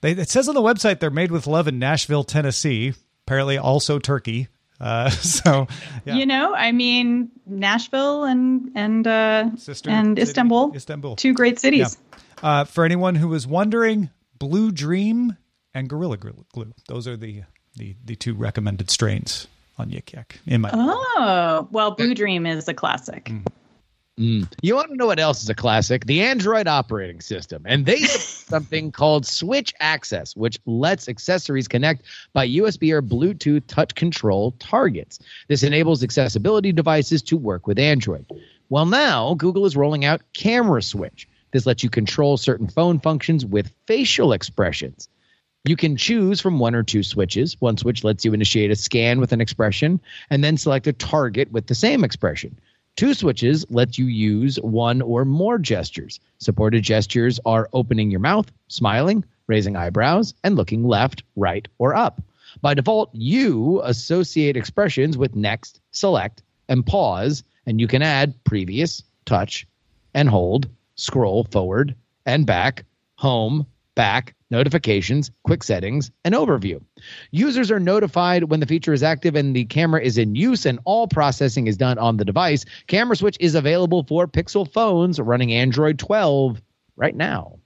they, 0.00 0.12
it 0.12 0.28
says 0.28 0.48
on 0.48 0.54
the 0.54 0.62
website 0.62 1.00
they're 1.00 1.10
made 1.10 1.30
with 1.30 1.46
love 1.46 1.68
in 1.68 1.78
Nashville, 1.78 2.24
Tennessee. 2.24 2.94
Apparently, 3.26 3.58
also 3.58 3.98
Turkey. 3.98 4.48
Uh, 4.80 5.10
so, 5.10 5.68
yeah. 6.04 6.14
you 6.14 6.26
know, 6.26 6.54
I 6.54 6.72
mean, 6.72 7.30
Nashville 7.46 8.24
and 8.24 8.72
and 8.74 9.06
uh, 9.06 9.56
Sister 9.56 9.90
and 9.90 10.16
city, 10.16 10.22
Istanbul, 10.22 10.72
Istanbul, 10.74 11.16
two 11.16 11.34
great 11.34 11.58
cities. 11.58 11.98
Yeah. 12.12 12.18
Uh, 12.42 12.64
for 12.64 12.84
anyone 12.84 13.14
who 13.14 13.28
was 13.28 13.46
wondering, 13.46 14.10
Blue 14.38 14.70
Dream 14.70 15.36
and 15.74 15.88
Gorilla 15.88 16.16
Glue. 16.16 16.72
Those 16.88 17.06
are 17.06 17.16
the 17.16 17.42
the 17.76 17.94
the 18.04 18.16
two 18.16 18.34
recommended 18.34 18.90
strains 18.90 19.46
on 19.78 19.90
Yik 19.90 20.12
Yak. 20.12 20.40
In 20.46 20.62
my 20.62 20.70
oh 20.72 21.68
well, 21.70 21.92
Blue 21.92 22.14
Dream 22.14 22.46
is 22.46 22.66
a 22.68 22.74
classic. 22.74 23.26
Mm. 23.26 23.46
Mm. 24.18 24.52
You 24.60 24.74
want 24.74 24.90
to 24.90 24.96
know 24.96 25.06
what 25.06 25.18
else 25.18 25.42
is 25.42 25.48
a 25.48 25.54
classic? 25.54 26.04
The 26.04 26.20
Android 26.20 26.66
operating 26.66 27.20
system. 27.20 27.62
And 27.64 27.86
they 27.86 28.00
have 28.00 28.10
something 28.10 28.92
called 28.92 29.24
Switch 29.24 29.72
Access, 29.80 30.36
which 30.36 30.58
lets 30.66 31.08
accessories 31.08 31.68
connect 31.68 32.02
by 32.32 32.46
USB 32.46 32.92
or 32.92 33.02
Bluetooth 33.02 33.62
touch 33.66 33.94
control 33.94 34.52
targets. 34.58 35.20
This 35.48 35.62
enables 35.62 36.02
accessibility 36.02 36.72
devices 36.72 37.22
to 37.22 37.36
work 37.36 37.66
with 37.66 37.78
Android. 37.78 38.26
Well, 38.68 38.86
now 38.86 39.34
Google 39.34 39.64
is 39.66 39.76
rolling 39.76 40.04
out 40.04 40.20
Camera 40.34 40.82
Switch. 40.82 41.26
This 41.52 41.66
lets 41.66 41.82
you 41.82 41.90
control 41.90 42.36
certain 42.36 42.68
phone 42.68 43.00
functions 43.00 43.44
with 43.44 43.72
facial 43.86 44.32
expressions. 44.32 45.08
You 45.64 45.76
can 45.76 45.96
choose 45.96 46.40
from 46.40 46.58
one 46.58 46.74
or 46.74 46.82
two 46.82 47.02
switches. 47.02 47.60
One 47.60 47.76
switch 47.76 48.04
lets 48.04 48.24
you 48.24 48.32
initiate 48.32 48.70
a 48.70 48.76
scan 48.76 49.20
with 49.20 49.32
an 49.32 49.40
expression 49.40 50.00
and 50.30 50.42
then 50.42 50.56
select 50.56 50.86
a 50.86 50.92
target 50.92 51.52
with 51.52 51.66
the 51.66 51.74
same 51.74 52.02
expression. 52.04 52.58
Two 52.96 53.14
switches 53.14 53.64
let 53.70 53.98
you 53.98 54.06
use 54.06 54.56
one 54.56 55.00
or 55.00 55.24
more 55.24 55.58
gestures. 55.58 56.20
Supported 56.38 56.82
gestures 56.82 57.40
are 57.46 57.68
opening 57.72 58.10
your 58.10 58.20
mouth, 58.20 58.50
smiling, 58.68 59.24
raising 59.46 59.76
eyebrows, 59.76 60.34
and 60.44 60.56
looking 60.56 60.84
left, 60.84 61.22
right, 61.36 61.66
or 61.78 61.94
up. 61.94 62.22
By 62.60 62.74
default, 62.74 63.10
you 63.14 63.80
associate 63.84 64.56
expressions 64.56 65.16
with 65.16 65.36
next, 65.36 65.80
select, 65.92 66.42
and 66.68 66.84
pause, 66.84 67.42
and 67.66 67.80
you 67.80 67.86
can 67.86 68.02
add 68.02 68.34
previous, 68.44 69.02
touch, 69.24 69.66
and 70.14 70.28
hold, 70.28 70.68
scroll 70.96 71.44
forward 71.44 71.94
and 72.26 72.46
back, 72.46 72.84
home, 73.16 73.66
back, 73.94 74.34
notifications, 74.50 75.30
quick 75.44 75.62
settings, 75.62 76.10
and 76.24 76.34
overview. 76.34 76.82
Users 77.30 77.70
are 77.70 77.80
notified 77.80 78.44
when 78.44 78.60
the 78.60 78.66
feature 78.66 78.92
is 78.92 79.02
active 79.02 79.36
and 79.36 79.54
the 79.54 79.64
camera 79.66 80.00
is 80.02 80.18
in 80.18 80.34
use, 80.34 80.66
and 80.66 80.80
all 80.84 81.06
processing 81.06 81.66
is 81.66 81.76
done 81.76 81.98
on 81.98 82.16
the 82.16 82.24
device. 82.24 82.64
Camera 82.86 83.16
Switch 83.16 83.36
is 83.40 83.54
available 83.54 84.04
for 84.04 84.26
Pixel 84.26 84.70
phones 84.70 85.20
running 85.20 85.52
Android 85.52 85.98
12 85.98 86.60
right 86.96 87.14
now. 87.14 87.59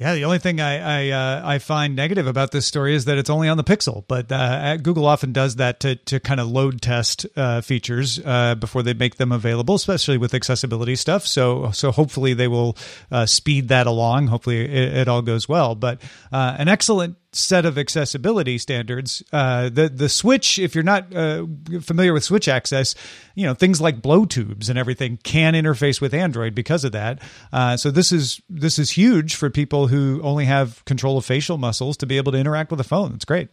Yeah, 0.00 0.14
the 0.14 0.24
only 0.24 0.38
thing 0.38 0.62
I 0.62 0.78
I, 0.78 1.10
uh, 1.10 1.42
I, 1.44 1.58
find 1.58 1.94
negative 1.94 2.26
about 2.26 2.52
this 2.52 2.64
story 2.64 2.94
is 2.94 3.04
that 3.04 3.18
it's 3.18 3.28
only 3.28 3.50
on 3.50 3.58
the 3.58 3.64
Pixel, 3.64 4.02
but 4.08 4.32
uh, 4.32 4.78
Google 4.78 5.04
often 5.04 5.34
does 5.34 5.56
that 5.56 5.80
to 5.80 5.96
to 5.96 6.18
kind 6.18 6.40
of 6.40 6.48
load 6.48 6.80
test 6.80 7.26
uh, 7.36 7.60
features 7.60 8.18
uh, 8.24 8.54
before 8.54 8.82
they 8.82 8.94
make 8.94 9.16
them 9.16 9.30
available, 9.30 9.74
especially 9.74 10.16
with 10.16 10.32
accessibility 10.32 10.96
stuff. 10.96 11.26
So 11.26 11.70
so 11.72 11.92
hopefully 11.92 12.32
they 12.32 12.48
will 12.48 12.78
uh, 13.12 13.26
speed 13.26 13.68
that 13.68 13.86
along. 13.86 14.28
Hopefully 14.28 14.62
it, 14.62 14.96
it 14.96 15.08
all 15.08 15.20
goes 15.20 15.46
well. 15.50 15.74
But 15.74 16.00
uh, 16.32 16.56
an 16.58 16.68
excellent 16.68 17.16
set 17.32 17.64
of 17.64 17.78
accessibility 17.78 18.58
standards. 18.58 19.22
Uh, 19.32 19.68
the 19.68 19.88
the 19.88 20.08
switch, 20.08 20.58
if 20.58 20.74
you're 20.74 20.84
not 20.84 21.14
uh, 21.14 21.46
familiar 21.80 22.12
with 22.12 22.24
switch 22.24 22.48
access, 22.48 22.94
you 23.34 23.46
know 23.46 23.54
things 23.54 23.80
like 23.80 24.02
blow 24.02 24.24
tubes 24.24 24.68
and 24.68 24.78
everything 24.78 25.18
can 25.22 25.54
interface 25.54 26.00
with 26.00 26.12
Android 26.12 26.54
because 26.54 26.84
of 26.84 26.92
that. 26.92 27.20
Uh, 27.52 27.76
so 27.76 27.90
this 27.90 28.12
is 28.12 28.40
this 28.48 28.78
is 28.78 28.90
huge 28.90 29.34
for 29.34 29.50
people 29.50 29.86
who 29.86 30.20
only 30.22 30.44
have 30.44 30.84
control 30.84 31.16
of 31.16 31.24
facial 31.24 31.58
muscles 31.58 31.96
to 31.98 32.06
be 32.06 32.16
able 32.16 32.32
to 32.32 32.38
interact 32.38 32.70
with 32.70 32.80
a 32.80 32.84
phone. 32.84 33.14
It's 33.14 33.24
great. 33.24 33.48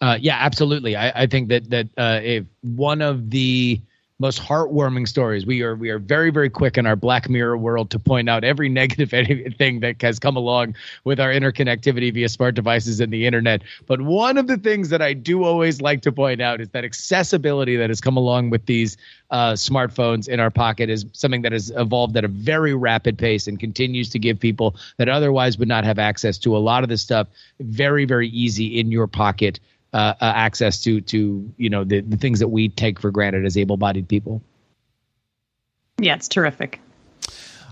Uh, 0.00 0.16
yeah, 0.20 0.36
absolutely. 0.38 0.94
I, 0.94 1.22
I, 1.22 1.26
think 1.26 1.48
that 1.48 1.70
that 1.70 1.86
uh, 1.96 2.20
if 2.22 2.46
one 2.62 3.02
of 3.02 3.30
the 3.30 3.80
most 4.20 4.40
heartwarming 4.40 5.06
stories. 5.06 5.46
We 5.46 5.62
are 5.62 5.76
we 5.76 5.90
are 5.90 5.98
very 5.98 6.30
very 6.30 6.50
quick 6.50 6.76
in 6.76 6.86
our 6.86 6.96
Black 6.96 7.28
Mirror 7.28 7.56
world 7.58 7.90
to 7.90 7.98
point 8.00 8.28
out 8.28 8.42
every 8.42 8.68
negative 8.78 9.10
thing 9.56 9.80
that 9.80 10.02
has 10.02 10.18
come 10.18 10.36
along 10.36 10.74
with 11.04 11.20
our 11.20 11.30
interconnectivity 11.30 12.12
via 12.12 12.28
smart 12.28 12.54
devices 12.56 12.98
and 13.00 13.12
the 13.12 13.26
internet. 13.26 13.62
But 13.86 14.00
one 14.00 14.36
of 14.36 14.48
the 14.48 14.56
things 14.56 14.88
that 14.88 15.00
I 15.00 15.12
do 15.12 15.44
always 15.44 15.80
like 15.80 16.02
to 16.02 16.12
point 16.12 16.40
out 16.40 16.60
is 16.60 16.68
that 16.70 16.84
accessibility 16.84 17.76
that 17.76 17.90
has 17.90 18.00
come 18.00 18.16
along 18.16 18.50
with 18.50 18.66
these 18.66 18.96
uh, 19.30 19.52
smartphones 19.52 20.28
in 20.28 20.40
our 20.40 20.50
pocket 20.50 20.90
is 20.90 21.06
something 21.12 21.42
that 21.42 21.52
has 21.52 21.70
evolved 21.76 22.16
at 22.16 22.24
a 22.24 22.28
very 22.28 22.74
rapid 22.74 23.18
pace 23.18 23.46
and 23.46 23.60
continues 23.60 24.10
to 24.10 24.18
give 24.18 24.40
people 24.40 24.74
that 24.96 25.08
otherwise 25.08 25.58
would 25.58 25.68
not 25.68 25.84
have 25.84 25.98
access 25.98 26.38
to 26.38 26.56
a 26.56 26.58
lot 26.58 26.82
of 26.82 26.88
this 26.88 27.02
stuff 27.02 27.28
very 27.60 28.04
very 28.04 28.28
easy 28.28 28.80
in 28.80 28.90
your 28.90 29.06
pocket 29.06 29.60
uh, 29.92 29.96
uh, 29.96 30.14
access 30.20 30.82
to 30.82 31.00
to 31.00 31.52
you 31.56 31.70
know 31.70 31.84
the, 31.84 32.00
the 32.00 32.16
things 32.16 32.40
that 32.40 32.48
we 32.48 32.68
take 32.68 33.00
for 33.00 33.10
granted 33.10 33.44
as 33.44 33.56
able-bodied 33.56 34.08
people. 34.08 34.42
Yeah, 35.98 36.14
it's 36.14 36.28
terrific. 36.28 36.80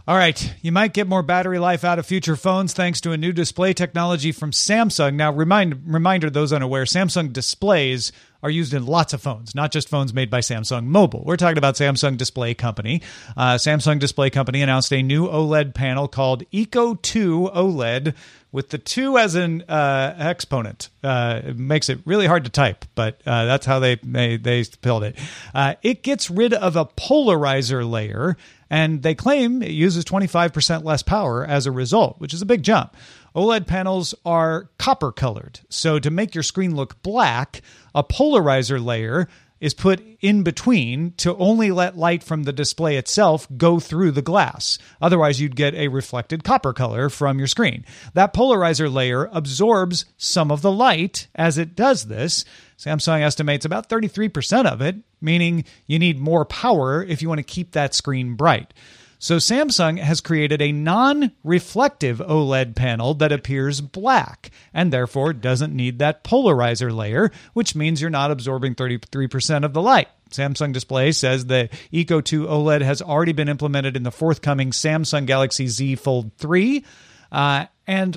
All 0.08 0.16
right, 0.16 0.54
you 0.62 0.70
might 0.70 0.92
get 0.94 1.08
more 1.08 1.22
battery 1.24 1.58
life 1.58 1.82
out 1.82 1.98
of 1.98 2.06
future 2.06 2.36
phones 2.36 2.72
thanks 2.72 3.00
to 3.00 3.10
a 3.10 3.16
new 3.16 3.32
display 3.32 3.72
technology 3.72 4.30
from 4.30 4.52
Samsung. 4.52 5.14
Now, 5.14 5.32
remind 5.32 5.82
reminder 5.84 6.30
those 6.30 6.52
unaware, 6.52 6.84
Samsung 6.84 7.32
displays 7.32 8.12
are 8.40 8.50
used 8.50 8.72
in 8.72 8.86
lots 8.86 9.12
of 9.12 9.20
phones, 9.20 9.56
not 9.56 9.72
just 9.72 9.88
phones 9.88 10.14
made 10.14 10.30
by 10.30 10.38
Samsung 10.38 10.84
Mobile. 10.84 11.24
We're 11.26 11.36
talking 11.36 11.58
about 11.58 11.74
Samsung 11.74 12.16
Display 12.16 12.54
Company. 12.54 13.02
Uh, 13.36 13.56
Samsung 13.56 13.98
Display 13.98 14.30
Company 14.30 14.62
announced 14.62 14.92
a 14.92 15.02
new 15.02 15.26
OLED 15.26 15.74
panel 15.74 16.06
called 16.06 16.44
Eco 16.52 16.94
2 16.94 17.50
OLED 17.52 18.14
with 18.56 18.70
the 18.70 18.78
2 18.78 19.18
as 19.18 19.34
an 19.34 19.60
uh, 19.68 20.14
exponent. 20.16 20.88
Uh, 21.04 21.42
it 21.44 21.58
makes 21.58 21.90
it 21.90 22.00
really 22.06 22.26
hard 22.26 22.42
to 22.42 22.50
type, 22.50 22.86
but 22.94 23.20
uh, 23.26 23.44
that's 23.44 23.66
how 23.66 23.78
they, 23.78 23.96
they, 23.96 24.38
they 24.38 24.62
spelled 24.62 25.04
it. 25.04 25.14
Uh, 25.54 25.74
it 25.82 26.02
gets 26.02 26.30
rid 26.30 26.54
of 26.54 26.74
a 26.74 26.86
polarizer 26.86 27.86
layer, 27.88 28.34
and 28.70 29.02
they 29.02 29.14
claim 29.14 29.62
it 29.62 29.72
uses 29.72 30.06
25% 30.06 30.84
less 30.84 31.02
power 31.02 31.44
as 31.44 31.66
a 31.66 31.70
result, 31.70 32.18
which 32.18 32.32
is 32.32 32.40
a 32.40 32.46
big 32.46 32.62
jump. 32.62 32.96
OLED 33.34 33.66
panels 33.66 34.14
are 34.24 34.70
copper 34.78 35.12
colored. 35.12 35.60
So 35.68 35.98
to 35.98 36.10
make 36.10 36.34
your 36.34 36.42
screen 36.42 36.74
look 36.74 37.02
black, 37.02 37.60
a 37.94 38.02
polarizer 38.02 38.82
layer 38.82 39.28
is 39.60 39.74
put 39.74 40.02
in 40.20 40.42
between 40.42 41.12
to 41.12 41.36
only 41.36 41.70
let 41.70 41.96
light 41.96 42.22
from 42.22 42.42
the 42.42 42.52
display 42.52 42.96
itself 42.96 43.46
go 43.56 43.80
through 43.80 44.10
the 44.10 44.22
glass. 44.22 44.78
Otherwise, 45.00 45.40
you'd 45.40 45.56
get 45.56 45.74
a 45.74 45.88
reflected 45.88 46.44
copper 46.44 46.72
color 46.72 47.08
from 47.08 47.38
your 47.38 47.46
screen. 47.46 47.84
That 48.14 48.34
polarizer 48.34 48.92
layer 48.92 49.28
absorbs 49.32 50.04
some 50.16 50.50
of 50.50 50.62
the 50.62 50.72
light 50.72 51.28
as 51.34 51.58
it 51.58 51.74
does 51.74 52.06
this. 52.06 52.44
Samsung 52.78 53.22
estimates 53.22 53.64
about 53.64 53.88
33% 53.88 54.66
of 54.66 54.80
it, 54.80 54.96
meaning 55.20 55.64
you 55.86 55.98
need 55.98 56.18
more 56.18 56.44
power 56.44 57.02
if 57.02 57.22
you 57.22 57.28
want 57.28 57.38
to 57.38 57.44
keep 57.44 57.72
that 57.72 57.94
screen 57.94 58.34
bright. 58.34 58.74
So 59.18 59.36
Samsung 59.36 59.98
has 59.98 60.20
created 60.20 60.60
a 60.60 60.72
non 60.72 61.32
reflective 61.42 62.18
OLED 62.18 62.74
panel 62.74 63.14
that 63.14 63.32
appears 63.32 63.80
black 63.80 64.50
and 64.74 64.92
therefore 64.92 65.32
doesn't 65.32 65.74
need 65.74 65.98
that 65.98 66.22
polarizer 66.24 66.94
layer, 66.94 67.30
which 67.54 67.74
means 67.74 68.00
you're 68.00 68.10
not 68.10 68.30
absorbing 68.30 68.74
33% 68.74 69.64
of 69.64 69.72
the 69.72 69.82
light. 69.82 70.08
Samsung 70.30 70.72
Display 70.72 71.12
says 71.12 71.46
the 71.46 71.68
Eco 71.90 72.20
2 72.20 72.46
OLED 72.46 72.82
has 72.82 73.00
already 73.00 73.32
been 73.32 73.48
implemented 73.48 73.96
in 73.96 74.02
the 74.02 74.10
forthcoming 74.10 74.70
Samsung 74.70 75.24
Galaxy 75.26 75.68
Z 75.68 75.96
Fold 75.96 76.32
3. 76.38 76.84
Uh, 77.32 77.66
and 77.86 78.16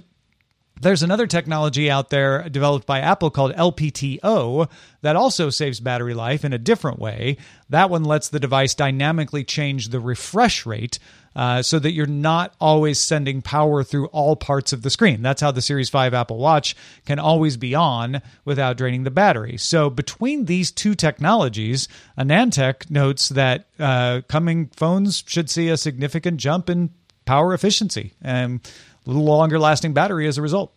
there's 0.79 1.03
another 1.03 1.27
technology 1.27 1.91
out 1.91 2.09
there 2.09 2.47
developed 2.49 2.85
by 2.85 2.99
Apple 2.99 3.29
called 3.29 3.53
LTPO 3.53 4.69
that 5.01 5.15
also 5.15 5.49
saves 5.49 5.79
battery 5.79 6.13
life 6.13 6.45
in 6.45 6.53
a 6.53 6.57
different 6.57 6.99
way. 6.99 7.37
That 7.69 7.89
one 7.89 8.03
lets 8.03 8.29
the 8.29 8.39
device 8.39 8.73
dynamically 8.73 9.43
change 9.43 9.89
the 9.89 9.99
refresh 9.99 10.65
rate 10.65 10.99
uh, 11.35 11.61
so 11.61 11.79
that 11.79 11.91
you're 11.91 12.05
not 12.05 12.53
always 12.59 12.99
sending 12.99 13.41
power 13.41 13.83
through 13.83 14.07
all 14.07 14.35
parts 14.35 14.73
of 14.73 14.81
the 14.81 14.89
screen. 14.89 15.21
That's 15.21 15.41
how 15.41 15.51
the 15.51 15.61
Series 15.61 15.89
5 15.89 16.13
Apple 16.13 16.37
Watch 16.37 16.75
can 17.05 17.19
always 17.19 17.57
be 17.57 17.75
on 17.75 18.21
without 18.45 18.77
draining 18.77 19.03
the 19.03 19.11
battery. 19.11 19.57
So, 19.57 19.89
between 19.89 20.45
these 20.45 20.71
two 20.71 20.95
technologies, 20.95 21.87
AnandTech 22.17 22.89
notes 22.89 23.29
that 23.29 23.67
uh, 23.79 24.21
coming 24.27 24.67
phones 24.75 25.23
should 25.25 25.49
see 25.49 25.69
a 25.69 25.77
significant 25.77 26.37
jump 26.37 26.69
in 26.69 26.89
power 27.29 27.53
efficiency 27.53 28.11
and 28.23 28.59
a 29.05 29.09
little 29.09 29.23
longer 29.23 29.59
lasting 29.59 29.93
battery 29.93 30.25
as 30.25 30.39
a 30.39 30.41
result. 30.41 30.73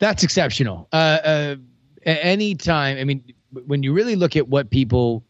That's 0.00 0.22
exceptional. 0.22 0.86
Uh, 0.92 0.96
uh, 0.96 1.56
anytime, 2.04 2.98
I 2.98 3.04
mean, 3.04 3.24
when 3.66 3.82
you 3.82 3.94
really 3.94 4.14
look 4.14 4.36
at 4.36 4.48
what 4.48 4.68
people 4.68 5.24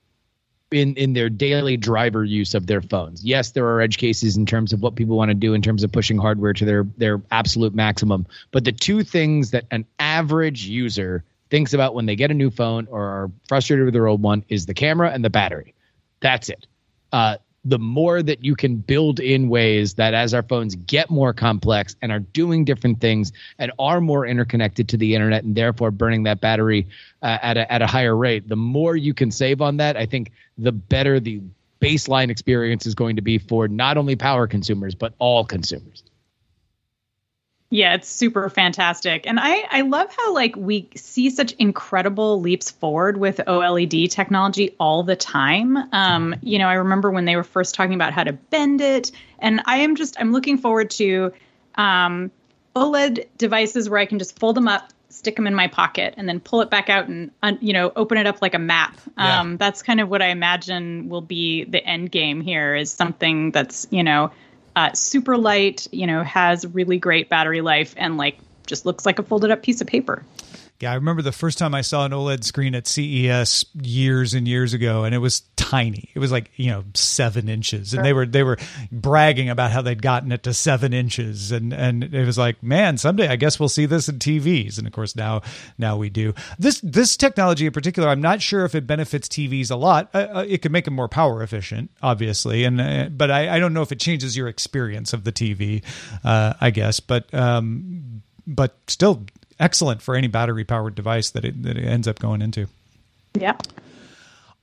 in 0.73 0.97
in 0.97 1.13
their 1.13 1.29
daily 1.29 1.77
driver 1.77 2.25
use 2.25 2.55
of 2.55 2.67
their 2.67 2.83
phones. 2.83 3.25
Yes, 3.25 3.53
there 3.53 3.67
are 3.67 3.81
edge 3.81 3.99
cases 3.99 4.37
in 4.37 4.47
terms 4.47 4.73
of 4.73 4.81
what 4.81 4.97
people 4.97 5.17
want 5.17 5.29
to 5.29 5.35
do 5.35 5.55
in 5.55 5.63
terms 5.63 5.85
of 5.85 5.93
pushing 5.93 6.19
hardware 6.19 6.53
to 6.55 6.65
their 6.65 6.85
their 6.97 7.23
absolute 7.31 7.75
maximum. 7.75 8.27
But 8.51 8.65
the 8.65 8.73
two 8.73 9.05
things 9.05 9.53
that 9.53 9.65
an 9.71 9.85
average 10.01 10.65
user 10.65 11.23
thinks 11.51 11.73
about 11.73 11.95
when 11.95 12.07
they 12.07 12.17
get 12.17 12.33
a 12.33 12.35
new 12.35 12.51
phone 12.51 12.89
or 12.91 13.05
are 13.05 13.31
frustrated 13.47 13.85
with 13.85 13.95
their 13.95 14.09
old 14.09 14.23
one 14.23 14.45
is 14.49 14.67
the 14.67 14.75
camera 14.75 15.11
and 15.11 15.25
the 15.25 15.31
battery. 15.31 15.75
That's 16.21 16.49
it. 16.49 16.67
Uh, 17.13 17.37
the 17.65 17.79
more 17.79 18.23
that 18.23 18.45
you 18.45 18.57
can 18.57 18.77
build 18.77 19.21
in 19.21 19.49
ways 19.49 19.95
that 19.95 20.15
as 20.15 20.35
our 20.35 20.43
phones 20.43 20.75
get 20.75 21.11
more 21.11 21.33
complex 21.33 21.95
and 22.03 22.11
are 22.11 22.19
doing 22.19 22.65
different 22.65 23.01
things 23.01 23.33
and 23.59 23.71
are 23.79 24.01
more 24.01 24.27
interconnected 24.27 24.89
to 24.89 24.97
the 24.97 25.15
internet 25.15 25.45
and 25.45 25.55
therefore 25.55 25.91
burning 25.91 26.25
that 26.25 26.41
battery 26.41 26.87
uh, 27.23 27.39
at, 27.41 27.57
a, 27.57 27.73
at 27.73 27.81
a 27.81 27.87
higher 27.87 28.17
rate, 28.17 28.49
the 28.49 28.57
more 28.57 28.97
you 28.97 29.15
can 29.15 29.31
save 29.31 29.61
on 29.61 29.77
that, 29.77 29.97
I 29.97 30.07
think 30.07 30.33
the 30.59 30.73
better 30.73 31.21
the 31.21 31.41
baseline 31.81 32.31
experience 32.31 32.87
is 32.87 32.95
going 32.95 33.17
to 33.17 33.23
be 33.23 33.39
for 33.39 33.69
not 33.69 33.97
only 33.97 34.17
power 34.17 34.47
consumers, 34.47 34.95
but 34.95 35.15
all 35.19 35.45
consumers. 35.45 36.03
Yeah, 37.73 37.95
it's 37.95 38.07
super 38.07 38.51
fantastic. 38.51 39.27
And 39.27 39.41
I, 39.41 39.65
I 39.71 39.81
love 39.81 40.15
how 40.15 40.35
like 40.35 40.55
we 40.57 40.91
see 40.95 41.31
such 41.31 41.53
incredible 41.53 42.39
leaps 42.39 42.71
forward 42.71 43.17
with 43.17 43.39
OLED 43.39 44.11
technology 44.11 44.77
all 44.79 45.03
the 45.03 45.17
time. 45.17 45.79
Um, 45.91 46.35
you 46.43 46.59
know, 46.59 46.69
I 46.69 46.75
remember 46.75 47.11
when 47.11 47.25
they 47.25 47.35
were 47.35 47.43
first 47.43 47.75
talking 47.75 47.95
about 47.95 48.13
how 48.13 48.25
to 48.25 48.35
bend 48.35 48.83
it. 48.83 49.11
And 49.39 49.63
I 49.65 49.79
am 49.79 49.97
just 49.97 50.21
I'm 50.21 50.33
looking 50.33 50.59
forward 50.59 50.91
to 50.91 51.33
um, 51.77 52.31
OLED 52.77 53.27
devices 53.39 53.89
where 53.89 54.01
I 54.01 54.05
can 54.05 54.19
just 54.19 54.39
fold 54.39 54.55
them 54.55 54.69
up, 54.69 54.93
stick 55.09 55.37
them 55.37 55.47
in 55.47 55.55
my 55.55 55.67
pocket, 55.67 56.13
and 56.19 56.29
then 56.29 56.41
pull 56.41 56.61
it 56.61 56.69
back 56.69 56.91
out 56.91 57.09
and 57.09 57.31
you 57.63 57.73
know 57.73 57.91
open 57.97 58.19
it 58.19 58.27
up 58.27 58.43
like 58.43 58.53
a 58.53 58.59
map. 58.59 58.99
Yeah. 59.17 59.41
Um, 59.41 59.57
that's 59.57 59.83
kind 59.83 59.99
of 59.99 60.11
what 60.11 60.21
I 60.21 60.27
imagine 60.27 61.09
will 61.09 61.23
be 61.23 61.65
the 61.65 61.83
end 61.83 62.13
game 62.13 62.43
here. 62.43 62.75
Is 62.75 62.93
something 62.93 63.51
that's 63.51 63.87
you 63.91 64.03
know 64.03 64.31
uh, 64.77 64.93
super 64.93 65.37
light, 65.37 65.87
you 65.93 66.07
know, 66.07 66.23
has 66.23 66.67
really 66.67 66.99
great 66.99 67.29
battery 67.29 67.61
life, 67.61 67.95
and 67.97 68.17
like 68.17 68.39
just 68.67 68.87
looks 68.87 69.05
like 69.05 69.19
a 69.19 69.23
folded 69.23 69.51
up 69.51 69.63
piece 69.63 69.81
of 69.81 69.87
paper. 69.87 70.25
Yeah, 70.83 70.91
I 70.91 70.95
remember 70.97 71.23
the 71.23 71.31
first 71.31 71.59
time 71.59 71.77
I 71.77 71.83
saw 71.83 72.05
an 72.05 72.11
OLED 72.11 72.43
screen 72.43 72.75
at 72.75 72.89
CES 72.89 73.67
years 73.81 74.35
and 74.35 74.49
years 74.49 74.75
ago, 74.75 75.05
and 75.05 75.15
it 75.15 75.19
was 75.19 75.43
tiny. 75.55 76.11
It 76.13 76.19
was 76.19 76.33
like 76.33 76.51
you 76.57 76.73
know 76.73 76.83
seven 76.95 77.49
inches, 77.49 77.95
and 77.95 78.05
they 78.05 78.13
were 78.13 78.27
they 78.27 78.43
were 78.43 78.59
bragging 78.91 79.49
about 79.49 79.71
how 79.71 79.83
they'd 79.83 80.03
gotten 80.03 80.33
it 80.33 80.43
to 80.43 80.53
seven 80.53 80.93
inches, 80.93 81.53
and 81.53 81.73
and 81.73 82.03
it 82.03 82.27
was 82.27 82.37
like, 82.37 82.65
man, 82.65 82.99
someday 82.99 83.29
I 83.29 83.37
guess 83.37 83.61
we'll 83.61 83.69
see 83.69 83.87
this 83.87 84.09
in 84.09 84.19
TVs, 84.19 84.77
and 84.77 84.89
of 84.89 84.93
course 84.93 85.15
now 85.15 85.43
now 85.79 85.97
we 85.97 86.11
do. 86.11 86.35
This 86.59 86.81
this 86.81 87.17
technology 87.17 87.67
in 87.67 87.73
particular, 87.73 88.09
I'm 88.09 88.21
not 88.21 88.43
sure 88.43 88.65
if 88.65 88.75
it 88.75 88.85
benefits 88.85 89.29
TVs 89.29 89.71
a 89.71 89.77
lot. 89.77 90.11
Uh, 90.13 90.27
uh, 90.35 90.45
it 90.49 90.63
could 90.63 90.73
make 90.73 90.87
them 90.87 90.95
more 90.95 91.07
power 91.07 91.45
efficient, 91.45 91.93
obviously, 92.03 92.65
and 92.65 92.81
uh, 92.81 93.09
but 93.09 93.31
I, 93.31 93.55
I 93.55 93.61
don't 93.61 93.73
know 93.73 93.83
if 93.83 93.93
it 93.93 94.01
changes 94.01 94.37
your 94.37 94.49
experience 94.49 95.13
of 95.13 95.23
the 95.23 95.31
TV. 95.31 95.85
Uh, 96.25 96.55
I 96.61 96.71
guess, 96.71 96.99
but 96.99 97.33
um, 97.33 98.23
but 98.49 98.77
still 98.89 99.25
excellent 99.63 100.03
for 100.03 100.15
any 100.15 100.27
battery 100.27 100.65
powered 100.65 100.95
device 100.95 101.31
that 101.31 101.45
it, 101.45 101.63
that 101.63 101.79
it 101.79 101.85
ends 101.85 102.09
up 102.09 102.19
going 102.19 102.43
into. 102.43 102.67
Yeah. 103.39 103.57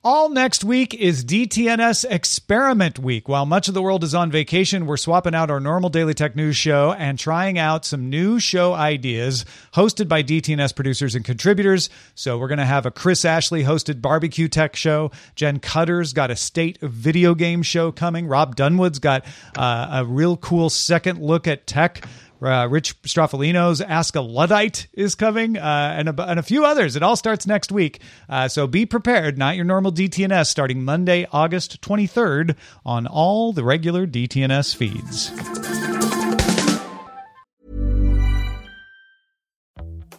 All 0.02 0.30
next 0.30 0.64
week 0.64 0.94
is 0.94 1.26
DTNS 1.26 2.06
Experiment 2.10 3.00
Week. 3.00 3.28
While 3.28 3.46
much 3.46 3.68
of 3.68 3.74
the 3.74 3.82
world 3.82 4.06
is 4.06 4.16
on 4.16 4.32
vacation, 4.32 4.86
we're 4.86 4.96
swapping 4.96 5.36
out 5.36 5.52
our 5.52 5.60
normal 5.60 5.90
Daily 5.90 6.14
Tech 6.14 6.38
News 6.38 6.56
show 6.56 6.94
and 6.94 7.20
trying 7.20 7.60
out 7.60 7.84
some 7.84 8.10
new 8.10 8.40
show 8.40 8.74
ideas 8.74 9.44
hosted 9.74 10.08
by 10.08 10.24
DTNS 10.24 10.74
producers 10.74 11.16
and 11.16 11.26
contributors. 11.26 11.90
So 12.16 12.38
we're 12.38 12.48
going 12.48 12.60
to 12.60 12.66
have 12.66 12.86
a 12.86 12.92
Chris 12.92 13.26
Ashley 13.26 13.66
hosted 13.66 14.02
barbecue 14.02 14.48
tech 14.48 14.78
show. 14.78 15.12
Jen 15.36 15.60
Cutter's 15.60 16.14
got 16.14 16.32
a 16.32 16.36
state 16.38 16.80
video 16.80 17.36
game 17.36 17.62
show 17.62 17.92
coming. 17.92 18.26
Rob 18.26 18.56
Dunwood's 18.56 19.00
got 19.00 19.26
uh, 19.58 19.90
a 19.92 20.06
real 20.06 20.38
cool 20.38 20.70
second 20.70 21.22
look 21.22 21.46
at 21.46 21.68
tech. 21.68 22.06
Uh, 22.42 22.68
Rich 22.68 23.02
Stroffolino's 23.04 23.82
Ask 23.82 24.16
a 24.16 24.22
Luddite 24.22 24.88
is 24.94 25.16
coming, 25.16 25.58
uh, 25.58 25.94
and, 25.98 26.10
a, 26.10 26.30
and 26.30 26.40
a 26.40 26.44
few 26.44 26.66
others. 26.66 26.96
It 26.96 27.04
all 27.04 27.16
starts 27.16 27.46
next 27.46 27.72
week. 27.72 28.02
Uh, 28.28 28.48
so 28.48 28.68
be 28.68 28.86
prepared. 28.86 29.38
Not 29.38 29.56
your 29.56 29.66
normal 29.66 29.92
DTNS 29.92 30.48
starting 30.48 30.84
Monday, 30.84 31.28
August 31.32 31.82
23rd 31.82 32.56
on 32.86 33.08
all 33.08 33.54
the 33.54 33.64
regular 33.64 34.08
DTNS 34.08 34.76
feeds. 34.76 36.09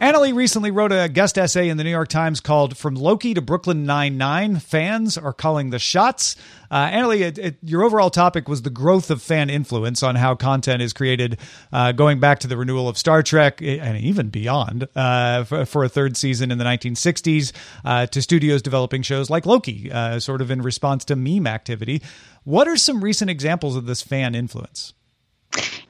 Annalee 0.00 0.34
recently 0.34 0.70
wrote 0.70 0.90
a 0.90 1.08
guest 1.08 1.36
essay 1.36 1.68
in 1.68 1.76
the 1.76 1.84
New 1.84 1.90
York 1.90 2.08
Times 2.08 2.40
called 2.40 2.76
From 2.76 2.94
Loki 2.94 3.34
to 3.34 3.42
Brooklyn 3.42 3.84
Nine-Nine. 3.84 4.58
Fans 4.58 5.18
are 5.18 5.34
calling 5.34 5.70
the 5.70 5.78
shots. 5.78 6.34
Uh, 6.70 6.88
Annalee, 6.88 7.20
it, 7.20 7.38
it, 7.38 7.56
your 7.62 7.82
overall 7.82 8.08
topic 8.08 8.48
was 8.48 8.62
the 8.62 8.70
growth 8.70 9.10
of 9.10 9.20
fan 9.20 9.50
influence 9.50 10.02
on 10.02 10.16
how 10.16 10.34
content 10.34 10.80
is 10.80 10.94
created, 10.94 11.38
uh, 11.72 11.92
going 11.92 12.20
back 12.20 12.38
to 12.40 12.46
the 12.46 12.56
renewal 12.56 12.88
of 12.88 12.96
Star 12.96 13.22
Trek 13.22 13.60
eh, 13.60 13.78
and 13.80 13.98
even 13.98 14.30
beyond 14.30 14.88
uh, 14.96 15.44
for, 15.44 15.66
for, 15.66 15.84
a 15.84 15.88
third 15.88 16.16
season 16.16 16.50
in 16.50 16.58
the 16.58 16.64
1960s, 16.64 17.52
uh, 17.84 18.06
to 18.06 18.22
studios 18.22 18.62
developing 18.62 19.02
shows 19.02 19.28
like 19.28 19.44
Loki, 19.44 19.92
uh, 19.92 20.18
sort 20.18 20.40
of 20.40 20.50
in 20.50 20.62
response 20.62 21.04
to 21.04 21.16
meme 21.16 21.46
activity. 21.46 22.02
What 22.44 22.66
are 22.66 22.78
some 22.78 23.04
recent 23.04 23.30
examples 23.30 23.76
of 23.76 23.84
this 23.84 24.00
fan 24.00 24.34
influence? 24.34 24.94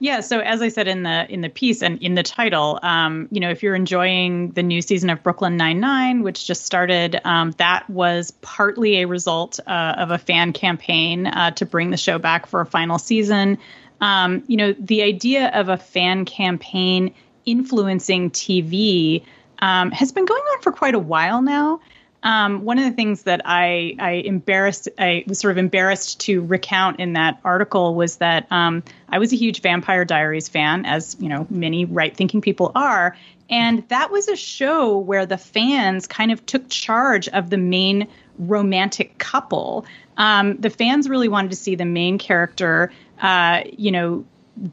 Yeah, 0.03 0.19
so 0.19 0.41
as 0.41 0.61
I 0.61 0.69
said 0.69 0.89
in 0.89 1.05
the 1.05 1.33
in 1.33 1.43
the 1.43 1.49
piece 1.49 1.81
and 1.81 2.03
in 2.03 2.17
the 2.17 2.25
title, 2.25 2.81
um, 2.83 3.29
you 3.31 3.39
know, 3.39 3.51
if 3.51 3.63
you're 3.63 3.77
enjoying 3.77 4.51
the 4.51 4.63
new 4.65 4.83
season 4.83 5.11
of 5.11 5.23
Brooklyn 5.23 5.57
Nine 5.57 5.79
Nine, 5.79 6.25
which 6.25 6.45
just 6.45 6.67
started, 6.67 7.21
um, 7.25 7.53
that 7.59 7.89
was 7.89 8.33
partly 8.41 9.03
a 9.03 9.07
result 9.07 9.61
uh, 9.65 9.95
of 9.97 10.11
a 10.11 10.19
fan 10.19 10.55
campaign 10.55 11.29
uh, 11.29 11.53
to 11.53 11.67
bring 11.67 11.91
the 11.91 11.97
show 11.97 12.19
back 12.19 12.47
for 12.47 12.61
a 12.61 12.67
final 12.67 12.99
season. 12.99 13.59
Um, 14.01 14.43
you 14.49 14.57
know, 14.57 14.73
the 14.73 15.05
idea 15.05 15.51
of 15.55 15.69
a 15.69 15.77
fan 15.77 16.25
campaign 16.25 17.15
influencing 17.47 18.33
TV 18.33 19.25
um, 19.61 19.93
has 19.93 20.11
been 20.11 20.25
going 20.25 20.43
on 20.43 20.63
for 20.63 20.73
quite 20.73 20.97
a 20.97 20.99
while 20.99 21.43
now. 21.43 21.81
Um, 22.23 22.65
one 22.65 22.79
of 22.79 22.85
the 22.85 22.93
things 22.93 23.25
that 23.25 23.43
I, 23.45 23.97
I 23.99 24.11
embarrassed, 24.13 24.89
I 24.99 25.25
was 25.27 25.39
sort 25.39 25.53
of 25.53 25.59
embarrassed 25.59 26.21
to 26.21 26.43
recount 26.43 27.01
in 27.01 27.15
that 27.15 27.41
article 27.45 27.95
was 27.95 28.17
that 28.19 28.47
um, 28.51 28.85
I 29.09 29.19
was 29.19 29.33
a 29.33 29.37
huge 29.37 29.61
Vampire 29.61 30.05
Diaries 30.05 30.49
fan, 30.49 30.87
as 30.87 31.17
you 31.19 31.29
know, 31.29 31.47
many 31.51 31.85
right-thinking 31.85 32.41
people 32.41 32.73
are, 32.75 33.17
and 33.51 33.87
that 33.89 34.11
was 34.11 34.29
a 34.29 34.37
show 34.37 34.99
where 34.99 35.27
the 35.27 35.37
fans 35.37 36.07
kind 36.07 36.33
of 36.33 36.47
took 36.47 36.69
charge 36.69 37.29
of 37.29 37.51
the 37.51 37.59
main 37.59 38.09
romantic 38.39 39.19
couple. 39.19 39.85
Um, 40.17 40.57
the 40.59 40.71
fans 40.71 41.09
really 41.09 41.29
wanted 41.29 41.51
to 41.51 41.57
see 41.57 41.75
the 41.75 41.85
main 41.85 42.19
character, 42.19 42.93
uh, 43.21 43.63
you 43.77 43.91
know, 43.91 44.25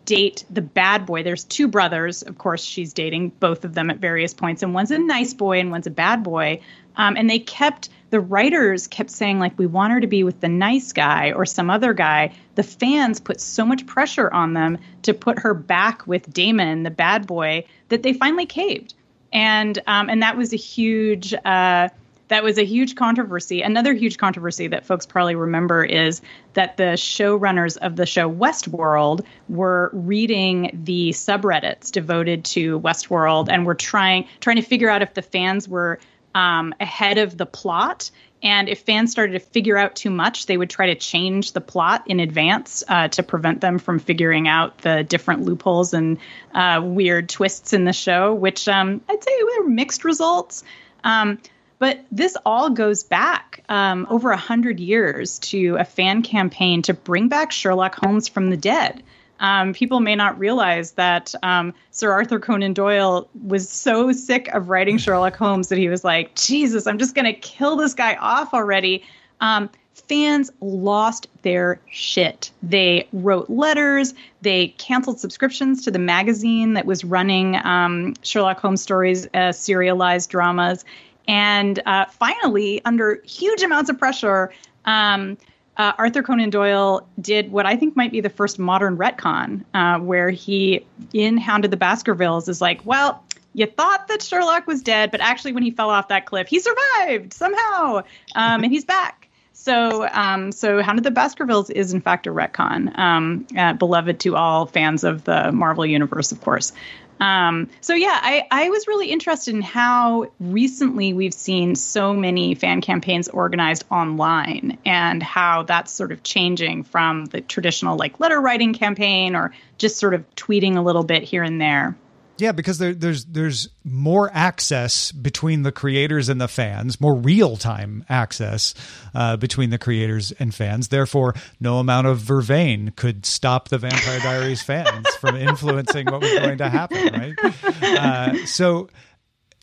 date 0.06 0.46
the 0.50 0.62
bad 0.62 1.06
boy. 1.06 1.24
There's 1.24 1.44
two 1.44 1.68
brothers, 1.68 2.22
of 2.22 2.38
course, 2.38 2.63
she's 2.63 2.94
dating 2.94 3.30
both 3.39 3.65
of 3.65 3.74
them 3.74 3.89
at 3.89 3.98
various 3.98 4.34
points, 4.34 4.63
and 4.63 4.74
one's 4.74 4.92
a 4.92 5.00
nice 5.00 5.34
boy 5.34 5.60
and 5.60 5.72
one's 5.72 5.88
a 5.88 5.92
bad 5.92 6.24
boy. 6.24 6.62
Um, 6.96 7.15
and 7.15 7.30
they 7.30 7.39
kept 7.39 7.89
the 8.10 8.20
writers 8.20 8.88
kept 8.88 9.12
saying 9.12 9.39
like 9.39 9.58
we 9.58 9.68
want 9.68 9.94
her 9.94 10.02
to 10.02 10.08
be 10.08 10.24
with 10.24 10.39
the 10.42 10.50
nice 10.50 10.94
guy 10.94 11.32
or 11.32 11.46
some 11.46 11.70
other 11.70 11.94
guy. 11.94 12.34
The 12.56 12.63
fans 12.63 13.20
put 13.20 13.39
so 13.39 13.65
much 13.65 13.86
pressure 13.86 14.32
on 14.32 14.54
them 14.54 14.80
to 15.04 15.13
put 15.13 15.39
her 15.39 15.54
back 15.54 16.08
with 16.08 16.32
Damon, 16.34 16.84
the 16.84 16.92
bad 16.92 17.28
boy, 17.28 17.65
that 17.89 18.04
they 18.04 18.13
finally 18.13 18.48
caved. 18.48 18.96
And 19.32 19.78
um, 19.86 20.10
and 20.10 20.24
that 20.24 20.38
was 20.38 20.54
a 20.54 20.58
huge. 20.58 21.34
Uh, 21.34 21.89
that 22.30 22.44
was 22.44 22.58
a 22.58 22.63
huge 22.63 22.96
controversy. 22.96 23.62
Another 23.62 23.94
huge 23.94 24.18
controversy 24.18 24.68
that 24.68 24.86
folks 24.86 25.06
probably 25.06 25.36
remember 25.36 25.84
is 25.84 26.22
that 26.54 26.78
the 26.78 26.94
showrunners 26.94 27.78
of 27.78 27.96
the 27.96 28.06
show 28.06 28.32
Westworld 28.32 29.26
were 29.50 29.89
reading 29.94 30.72
the 30.86 31.10
subreddits 31.10 31.92
devoted 31.92 32.46
to 32.46 32.80
Westworld 32.80 33.50
and 33.50 33.65
were 33.65 33.76
trying 33.76 34.28
trying 34.39 34.56
to 34.56 34.62
figure 34.62 34.89
out 34.89 35.02
if 35.02 35.13
the 35.13 35.22
fans 35.22 35.68
were 35.68 36.00
um, 36.36 36.74
ahead 36.80 37.18
of 37.18 37.38
the 37.38 37.46
plot. 37.46 38.12
And 38.42 38.70
if 38.70 38.82
fans 38.82 39.12
started 39.12 39.34
to 39.34 39.39
figure 39.39 39.78
out 39.78 39.96
too 39.96 40.10
much, 40.10 40.46
they 40.46 40.56
would 40.56 40.70
try 40.70 40.88
to 40.88 40.96
change 40.96 41.52
the 41.52 41.60
plot 41.60 42.04
in 42.06 42.22
advance 42.22 42.84
uh, 42.88 43.10
to 43.10 43.24
prevent 43.24 43.60
them 43.60 43.80
from 43.80 44.00
figuring 44.00 44.48
out 44.48 44.78
the 44.78 45.04
different 45.04 45.44
loopholes 45.44 45.94
and 45.94 46.18
uh, 46.54 46.80
weird 46.82 47.28
twists 47.28 47.74
in 47.74 47.84
the 47.84 47.92
show, 47.92 48.34
which 48.34 48.68
um, 48.70 49.02
I'd 49.10 49.24
say 49.24 49.32
were 49.58 49.68
mixed 49.68 50.06
results. 50.06 50.63
Um, 51.04 51.39
but 51.80 52.06
this 52.12 52.38
all 52.46 52.70
goes 52.70 53.04
back 53.04 53.63
um, 53.70 54.06
over 54.10 54.32
a 54.32 54.38
hundred 54.38 54.80
years 54.80 55.39
to 55.39 55.78
a 55.78 55.86
fan 55.86 56.22
campaign 56.22 56.82
to 56.84 56.94
bring 56.94 57.30
back 57.30 57.52
Sherlock 57.52 57.96
Holmes 57.96 58.28
from 58.28 58.50
the 58.50 58.58
dead. 58.58 59.02
Um, 59.39 59.74
people 59.74 60.02
may 60.02 60.15
not 60.15 60.38
realize 60.38 60.92
that 60.92 61.34
um, 61.42 61.74
Sir 61.92 62.12
Arthur 62.12 62.39
Conan 62.39 62.74
Doyle 62.74 63.30
was 63.42 63.70
so 63.70 64.12
sick 64.12 64.50
of 64.50 64.70
writing 64.70 64.98
Sherlock 64.98 65.38
Holmes 65.38 65.70
that 65.70 65.78
he 65.78 65.88
was 65.88 66.04
like, 66.04 66.36
Jesus, 66.36 66.86
I'm 66.86 66.98
just 66.98 67.15
going 67.15 67.26
to 67.26 67.34
kill 67.34 67.78
this 67.78 67.94
guy 67.94 68.15
off 68.15 68.54
already. 68.54 69.06
Um, 69.39 69.70
fans 69.94 70.52
lost 70.60 71.28
their 71.44 71.80
shit. 71.89 72.52
They 72.62 73.08
wrote 73.13 73.50
letters. 73.50 74.13
They 74.42 74.70
canceled 74.70 75.20
subscriptions 75.20 75.86
to 75.86 75.92
the 75.92 76.00
magazine 76.00 76.74
that 76.74 76.86
was 76.86 77.06
running 77.06 77.56
um, 77.56 78.15
Sherlock 78.24 78.60
Holmes 78.60 78.82
stories 78.82 79.26
as 79.34 79.58
serialized 79.58 80.30
dramas. 80.30 80.84
And 81.30 81.80
uh, 81.86 82.06
finally, 82.06 82.84
under 82.86 83.22
huge 83.24 83.62
amounts 83.62 83.92
of 83.92 84.00
pressure, 84.00 84.52
um, 84.86 85.38
uh, 85.78 85.94
Arthur 86.00 86.24
Conan 86.24 86.50
Doyle 86.50 87.08
did 87.22 87.52
what 87.52 87.68
I 87.68 87.76
think 87.76 87.96
might 87.96 88.12
be 88.12 88.20
the 88.20 88.32
first 88.32 88.58
modern 88.58 88.98
retcon, 88.98 89.63
uh, 89.76 90.00
where 90.00 90.32
he, 90.32 90.84
in 91.13 91.38
Hound 91.38 91.65
of 91.65 91.72
the 91.72 91.78
Baskervilles, 91.78 92.50
is 92.50 92.62
like, 92.62 92.84
well, 92.84 93.24
you 93.54 93.68
thought 93.68 94.08
that 94.08 94.24
Sherlock 94.24 94.65
was 94.65 94.82
dead, 94.82 95.12
but 95.12 95.22
actually, 95.22 95.52
when 95.52 95.62
he 95.62 95.70
fell 95.70 95.92
off 95.92 96.08
that 96.08 96.26
cliff, 96.26 96.48
he 96.48 96.60
survived 96.60 97.32
somehow, 97.32 97.98
um, 98.36 98.63
and 98.63 98.72
he's 98.72 98.86
back. 98.86 99.30
So, 99.54 100.08
um, 100.12 100.52
so 100.52 100.82
Hound 100.82 100.98
of 100.98 101.04
the 101.04 101.12
Baskervilles 101.12 101.70
is 101.70 101.94
in 101.94 102.02
fact 102.02 102.26
a 102.26 102.32
retcon, 102.32 102.98
um, 102.98 103.46
uh, 103.56 103.74
beloved 103.74 104.20
to 104.22 104.36
all 104.36 104.65
fans 104.65 105.04
of 105.04 105.26
the 105.26 105.52
Marvel 105.52 105.86
universe, 105.86 106.32
of 106.32 106.42
course. 106.42 106.74
Um, 107.19 107.69
so 107.82 107.93
yeah, 107.93 108.17
I, 108.21 108.47
I 108.49 108.69
was 108.69 108.88
really 108.88 109.12
interested 109.12 109.53
in 109.53 109.62
how 109.62 110.32
recently 110.39 111.13
we've 111.13 111.34
seen 111.34 111.75
so 111.75 112.13
many 112.13 112.55
fan 112.55 112.82
campaigns 112.82 113.27
organized 113.27 113.84
online 113.91 114.77
and 114.86 115.21
how 115.21 115.63
that's 115.63 115.91
sort 115.91 116.12
of 116.12 116.23
changing 116.23 116.84
from 116.84 117.25
the 117.25 117.41
traditional 117.41 117.97
like 117.97 118.19
letter 118.19 118.39
writing 118.39 118.73
campaign 118.73 119.36
or 119.36 119.53
just 119.77 119.97
sort 119.97 120.13
of 120.13 120.23
tweeting 120.36 120.77
a 120.77 120.82
little 120.82 121.03
bit 121.03 121.23
here 121.23 121.43
and 121.43 121.60
there. 121.60 121.95
Yeah, 122.39 122.54
because 122.54 122.78
there, 122.78 122.93
there's 122.93 123.25
there's 123.25 123.67
more 123.84 124.32
access 124.34 125.12
between 125.12 125.63
the 125.63 125.73
creators 125.73 126.30
and 126.30 126.39
the 126.39 126.47
fans, 126.47 127.02
more 127.02 127.15
real 127.15 127.58
time 127.58 128.06
access 128.08 128.73
uh, 129.13 129.36
between 129.36 129.71
the 129.71 129.78
creators 129.78 130.32
and 130.32 130.56
fans. 130.56 130.88
Therefore, 130.88 131.36
no 131.60 131.80
amount 131.80 132.08
of 132.08 132.19
vervain 132.19 132.95
could 132.95 133.25
stop 133.25 133.67
the 133.67 133.78
Vampire 133.78 134.19
Diaries 134.19 134.62
fans 134.62 135.08
from 135.15 135.36
influencing 135.36 136.06
what 136.06 136.21
was 136.21 136.32
going 136.32 136.58
to 136.60 136.69
happen. 136.69 137.13
Right. 137.13 137.54
Uh, 137.84 138.45
so 138.45 138.89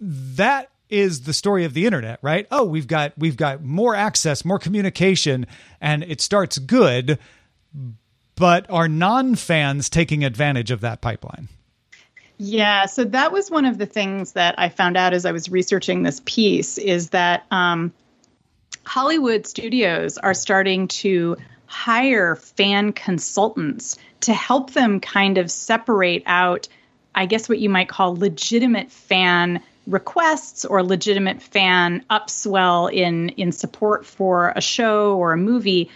that 0.00 0.70
is 0.90 1.22
the 1.22 1.32
story 1.32 1.64
of 1.64 1.72
the 1.72 1.86
internet, 1.86 2.18
right? 2.20 2.46
Oh, 2.50 2.64
we've 2.64 2.86
got 2.86 3.14
we've 3.16 3.38
got 3.38 3.64
more 3.64 3.94
access, 3.94 4.44
more 4.44 4.58
communication, 4.58 5.46
and 5.80 6.02
it 6.02 6.20
starts 6.20 6.58
good, 6.58 7.18
but 8.34 8.68
are 8.70 8.86
non 8.86 9.34
fans 9.34 9.88
taking 9.88 10.24
advantage 10.24 10.70
of 10.70 10.82
that 10.82 11.00
pipeline? 11.00 11.48
Yeah, 12.38 12.86
so 12.86 13.04
that 13.04 13.32
was 13.32 13.50
one 13.50 13.64
of 13.64 13.78
the 13.78 13.86
things 13.86 14.32
that 14.32 14.56
I 14.58 14.68
found 14.68 14.96
out 14.96 15.14
as 15.14 15.24
I 15.24 15.32
was 15.32 15.48
researching 15.48 16.02
this 16.02 16.20
piece 16.24 16.76
is 16.76 17.10
that 17.10 17.44
um, 17.50 17.92
Hollywood 18.84 19.46
studios 19.46 20.18
are 20.18 20.34
starting 20.34 20.88
to 20.88 21.36
hire 21.66 22.36
fan 22.36 22.92
consultants 22.92 23.96
to 24.20 24.34
help 24.34 24.72
them 24.72 25.00
kind 25.00 25.38
of 25.38 25.50
separate 25.50 26.22
out, 26.26 26.68
I 27.14 27.26
guess, 27.26 27.48
what 27.48 27.58
you 27.58 27.70
might 27.70 27.88
call 27.88 28.14
legitimate 28.14 28.90
fan 28.90 29.62
requests 29.86 30.64
or 30.64 30.82
legitimate 30.82 31.40
fan 31.40 32.04
upswell 32.10 32.92
in 32.92 33.30
in 33.30 33.52
support 33.52 34.04
for 34.04 34.52
a 34.56 34.60
show 34.60 35.16
or 35.16 35.32
a 35.32 35.36
movie, 35.36 35.90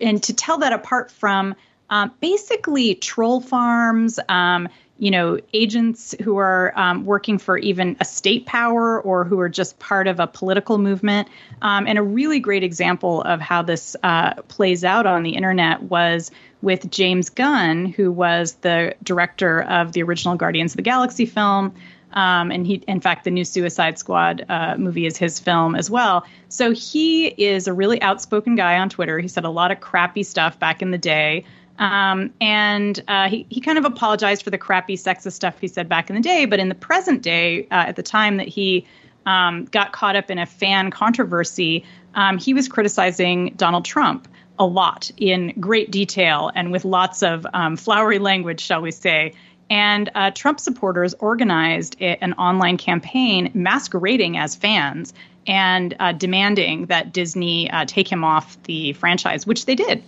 and 0.00 0.22
to 0.22 0.32
tell 0.32 0.58
that 0.58 0.72
apart 0.72 1.10
from 1.10 1.54
um, 1.90 2.12
basically 2.20 2.94
troll 2.94 3.40
farms. 3.40 4.18
Um, 4.28 4.68
you 5.02 5.10
know, 5.10 5.36
agents 5.52 6.14
who 6.22 6.36
are 6.36 6.72
um, 6.78 7.04
working 7.04 7.36
for 7.36 7.58
even 7.58 7.96
a 7.98 8.04
state 8.04 8.46
power 8.46 9.02
or 9.02 9.24
who 9.24 9.40
are 9.40 9.48
just 9.48 9.76
part 9.80 10.06
of 10.06 10.20
a 10.20 10.28
political 10.28 10.78
movement. 10.78 11.26
Um, 11.60 11.88
and 11.88 11.98
a 11.98 12.02
really 12.04 12.38
great 12.38 12.62
example 12.62 13.20
of 13.22 13.40
how 13.40 13.62
this 13.62 13.96
uh, 14.04 14.34
plays 14.42 14.84
out 14.84 15.04
on 15.04 15.24
the 15.24 15.30
internet 15.30 15.82
was 15.82 16.30
with 16.60 16.88
James 16.88 17.30
Gunn, 17.30 17.86
who 17.86 18.12
was 18.12 18.52
the 18.60 18.94
director 19.02 19.62
of 19.62 19.90
the 19.90 20.04
original 20.04 20.36
Guardians 20.36 20.70
of 20.74 20.76
the 20.76 20.82
Galaxy 20.82 21.26
film. 21.26 21.74
Um, 22.12 22.52
and 22.52 22.64
he, 22.64 22.74
in 22.86 23.00
fact, 23.00 23.24
the 23.24 23.32
new 23.32 23.44
Suicide 23.44 23.98
Squad 23.98 24.44
uh, 24.48 24.76
movie 24.78 25.06
is 25.06 25.16
his 25.16 25.40
film 25.40 25.74
as 25.74 25.90
well. 25.90 26.24
So 26.48 26.70
he 26.70 27.26
is 27.26 27.66
a 27.66 27.72
really 27.72 28.00
outspoken 28.00 28.54
guy 28.54 28.78
on 28.78 28.88
Twitter. 28.88 29.18
He 29.18 29.26
said 29.26 29.42
a 29.42 29.50
lot 29.50 29.72
of 29.72 29.80
crappy 29.80 30.22
stuff 30.22 30.60
back 30.60 30.80
in 30.80 30.92
the 30.92 30.98
day. 30.98 31.44
Um, 31.78 32.32
and 32.40 33.02
uh, 33.08 33.28
he, 33.28 33.46
he 33.48 33.60
kind 33.60 33.78
of 33.78 33.84
apologized 33.84 34.42
for 34.42 34.50
the 34.50 34.58
crappy 34.58 34.96
sexist 34.96 35.32
stuff 35.32 35.58
he 35.60 35.68
said 35.68 35.88
back 35.88 36.10
in 36.10 36.16
the 36.16 36.22
day. 36.22 36.44
But 36.44 36.60
in 36.60 36.68
the 36.68 36.74
present 36.74 37.22
day, 37.22 37.64
uh, 37.64 37.86
at 37.88 37.96
the 37.96 38.02
time 38.02 38.36
that 38.36 38.48
he 38.48 38.86
um, 39.26 39.64
got 39.66 39.92
caught 39.92 40.16
up 40.16 40.30
in 40.30 40.38
a 40.38 40.46
fan 40.46 40.90
controversy, 40.90 41.84
um, 42.14 42.38
he 42.38 42.54
was 42.54 42.68
criticizing 42.68 43.54
Donald 43.56 43.84
Trump 43.84 44.28
a 44.58 44.66
lot 44.66 45.10
in 45.16 45.54
great 45.58 45.90
detail 45.90 46.50
and 46.54 46.70
with 46.70 46.84
lots 46.84 47.22
of 47.22 47.46
um, 47.52 47.76
flowery 47.76 48.18
language, 48.18 48.60
shall 48.60 48.82
we 48.82 48.90
say. 48.90 49.34
And 49.70 50.10
uh, 50.14 50.30
Trump 50.32 50.60
supporters 50.60 51.14
organized 51.14 51.96
an 52.00 52.34
online 52.34 52.76
campaign 52.76 53.50
masquerading 53.54 54.36
as 54.36 54.54
fans 54.54 55.14
and 55.46 55.96
uh, 55.98 56.12
demanding 56.12 56.86
that 56.86 57.12
Disney 57.12 57.70
uh, 57.70 57.86
take 57.86 58.10
him 58.10 58.22
off 58.22 58.62
the 58.64 58.92
franchise, 58.92 59.46
which 59.46 59.64
they 59.64 59.74
did. 59.74 60.02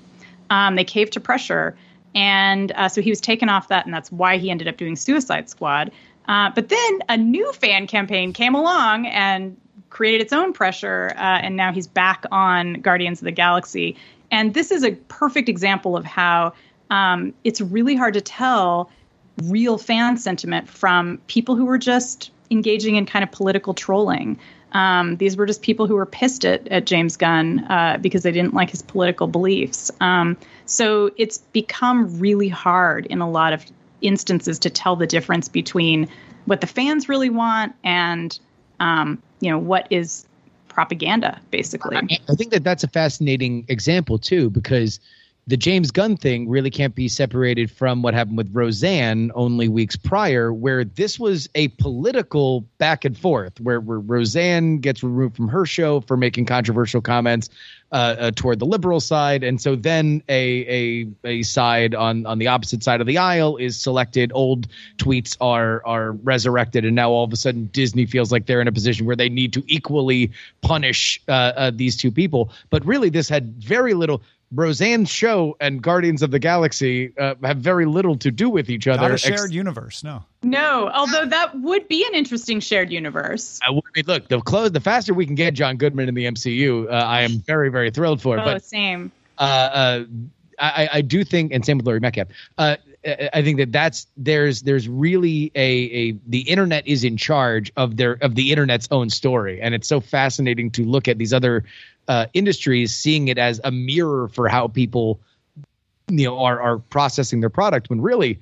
Um, 0.50 0.76
they 0.76 0.84
caved 0.84 1.12
to 1.14 1.20
pressure. 1.20 1.76
And 2.14 2.72
uh, 2.72 2.88
so 2.88 3.02
he 3.02 3.10
was 3.10 3.20
taken 3.20 3.48
off 3.48 3.68
that, 3.68 3.86
and 3.86 3.94
that's 3.94 4.12
why 4.12 4.38
he 4.38 4.50
ended 4.50 4.68
up 4.68 4.76
doing 4.76 4.96
Suicide 4.96 5.50
Squad. 5.50 5.90
Uh, 6.28 6.50
but 6.54 6.68
then 6.68 6.98
a 7.08 7.16
new 7.16 7.52
fan 7.52 7.86
campaign 7.86 8.32
came 8.32 8.54
along 8.54 9.06
and 9.06 9.56
created 9.90 10.20
its 10.20 10.32
own 10.32 10.52
pressure, 10.52 11.12
uh, 11.16 11.20
and 11.20 11.56
now 11.56 11.72
he's 11.72 11.86
back 11.86 12.24
on 12.30 12.74
Guardians 12.74 13.20
of 13.20 13.24
the 13.24 13.32
Galaxy. 13.32 13.96
And 14.30 14.54
this 14.54 14.70
is 14.70 14.84
a 14.84 14.92
perfect 14.92 15.48
example 15.48 15.96
of 15.96 16.04
how 16.04 16.54
um, 16.90 17.34
it's 17.44 17.60
really 17.60 17.94
hard 17.94 18.14
to 18.14 18.20
tell 18.20 18.90
real 19.44 19.78
fan 19.78 20.16
sentiment 20.16 20.68
from 20.68 21.18
people 21.26 21.56
who 21.56 21.64
were 21.64 21.78
just 21.78 22.30
engaging 22.50 22.96
in 22.96 23.06
kind 23.06 23.22
of 23.22 23.32
political 23.32 23.74
trolling. 23.74 24.38
Um, 24.74 25.16
these 25.16 25.36
were 25.36 25.46
just 25.46 25.62
people 25.62 25.86
who 25.86 25.94
were 25.94 26.06
pissed 26.06 26.44
at, 26.44 26.66
at 26.68 26.84
James 26.84 27.16
Gunn 27.16 27.60
uh, 27.60 27.98
because 28.00 28.24
they 28.24 28.32
didn't 28.32 28.54
like 28.54 28.70
his 28.70 28.82
political 28.82 29.28
beliefs. 29.28 29.90
Um, 30.00 30.36
so 30.66 31.10
it's 31.16 31.38
become 31.38 32.18
really 32.18 32.48
hard 32.48 33.06
in 33.06 33.20
a 33.20 33.30
lot 33.30 33.52
of 33.52 33.64
instances 34.02 34.58
to 34.60 34.70
tell 34.70 34.96
the 34.96 35.06
difference 35.06 35.48
between 35.48 36.08
what 36.44 36.60
the 36.60 36.66
fans 36.66 37.08
really 37.08 37.30
want 37.30 37.74
and 37.82 38.38
um, 38.80 39.22
you 39.40 39.50
know 39.50 39.58
what 39.58 39.86
is 39.90 40.26
propaganda, 40.68 41.40
basically. 41.50 41.96
I, 41.96 42.18
I 42.28 42.34
think 42.34 42.50
that 42.50 42.64
that's 42.64 42.84
a 42.84 42.88
fascinating 42.88 43.64
example 43.68 44.18
too, 44.18 44.50
because 44.50 44.98
the 45.46 45.56
James 45.56 45.90
Gunn 45.90 46.16
thing 46.16 46.48
really 46.48 46.70
can't 46.70 46.94
be 46.94 47.08
separated 47.08 47.70
from 47.70 48.02
what 48.02 48.14
happened 48.14 48.38
with 48.38 48.48
Roseanne 48.52 49.30
only 49.34 49.68
weeks 49.68 49.94
prior, 49.94 50.52
where 50.52 50.84
this 50.84 51.18
was 51.18 51.48
a 51.54 51.68
political 51.68 52.62
back 52.78 53.04
and 53.04 53.16
forth, 53.16 53.60
where, 53.60 53.80
where 53.80 54.00
Roseanne 54.00 54.78
gets 54.78 55.02
removed 55.02 55.36
from 55.36 55.48
her 55.48 55.66
show 55.66 56.00
for 56.00 56.16
making 56.16 56.46
controversial 56.46 57.02
comments 57.02 57.50
uh, 57.92 58.16
uh, 58.18 58.30
toward 58.34 58.58
the 58.58 58.66
liberal 58.66 58.98
side, 58.98 59.44
and 59.44 59.60
so 59.60 59.76
then 59.76 60.20
a, 60.28 61.04
a 61.22 61.28
a 61.28 61.42
side 61.42 61.94
on 61.94 62.26
on 62.26 62.38
the 62.38 62.48
opposite 62.48 62.82
side 62.82 63.00
of 63.00 63.06
the 63.06 63.18
aisle 63.18 63.56
is 63.56 63.80
selected. 63.80 64.32
Old 64.34 64.66
tweets 64.96 65.36
are 65.40 65.80
are 65.86 66.10
resurrected, 66.10 66.84
and 66.84 66.96
now 66.96 67.10
all 67.10 67.22
of 67.22 67.32
a 67.32 67.36
sudden 67.36 67.66
Disney 67.66 68.04
feels 68.04 68.32
like 68.32 68.46
they're 68.46 68.60
in 68.60 68.66
a 68.66 68.72
position 68.72 69.06
where 69.06 69.14
they 69.14 69.28
need 69.28 69.52
to 69.52 69.62
equally 69.68 70.32
punish 70.60 71.22
uh, 71.28 71.52
uh 71.56 71.70
these 71.72 71.96
two 71.96 72.10
people. 72.10 72.50
But 72.68 72.84
really, 72.84 73.10
this 73.10 73.28
had 73.28 73.62
very 73.62 73.94
little 73.94 74.22
Roseanne's 74.54 75.10
show 75.10 75.56
and 75.60 75.82
Guardians 75.82 76.22
of 76.22 76.30
the 76.30 76.38
Galaxy 76.38 77.12
uh, 77.18 77.34
have 77.42 77.58
very 77.58 77.86
little 77.86 78.16
to 78.18 78.30
do 78.30 78.48
with 78.48 78.70
each 78.70 78.86
other. 78.86 79.02
Not 79.02 79.10
a 79.12 79.18
shared 79.18 79.40
ex- 79.40 79.52
universe, 79.52 80.04
no. 80.04 80.24
No, 80.42 80.90
although 80.90 81.26
that 81.26 81.58
would 81.60 81.88
be 81.88 82.06
an 82.06 82.14
interesting 82.14 82.60
shared 82.60 82.90
universe. 82.92 83.58
I 83.66 83.72
mean, 83.72 83.82
look, 84.06 84.28
the 84.28 84.40
close, 84.40 84.70
the 84.70 84.80
faster 84.80 85.14
we 85.14 85.26
can 85.26 85.34
get 85.34 85.54
John 85.54 85.76
Goodman 85.76 86.08
in 86.08 86.14
the 86.14 86.26
MCU, 86.26 86.86
uh, 86.86 86.90
I 86.90 87.22
am 87.22 87.38
very, 87.40 87.70
very 87.70 87.90
thrilled 87.90 88.22
for. 88.22 88.38
Oh, 88.38 88.44
but 88.44 88.64
same. 88.64 89.10
Uh, 89.38 89.42
uh, 89.42 90.04
I, 90.58 90.88
I 90.92 91.00
do 91.00 91.24
think, 91.24 91.52
and 91.52 91.64
same 91.64 91.78
with 91.78 91.86
Laurie 91.86 92.00
Metcalf. 92.00 92.28
I 93.06 93.42
think 93.42 93.58
that 93.58 93.72
that's 93.72 94.06
there's 94.16 94.62
there's 94.62 94.88
really 94.88 95.52
a 95.54 95.60
a 95.60 96.12
the 96.26 96.40
internet 96.40 96.86
is 96.86 97.04
in 97.04 97.16
charge 97.16 97.70
of 97.76 97.96
their 97.96 98.12
of 98.22 98.34
the 98.34 98.50
internet's 98.50 98.88
own 98.90 99.10
story, 99.10 99.60
and 99.60 99.74
it's 99.74 99.88
so 99.88 100.00
fascinating 100.00 100.70
to 100.72 100.84
look 100.84 101.06
at 101.06 101.18
these 101.18 101.32
other 101.32 101.64
uh, 102.08 102.26
industries 102.32 102.94
seeing 102.94 103.28
it 103.28 103.36
as 103.36 103.60
a 103.64 103.70
mirror 103.70 104.28
for 104.28 104.48
how 104.48 104.68
people 104.68 105.20
you 106.08 106.24
know 106.26 106.38
are 106.38 106.60
are 106.60 106.78
processing 106.78 107.40
their 107.40 107.50
product 107.50 107.90
when 107.90 108.00
really 108.00 108.40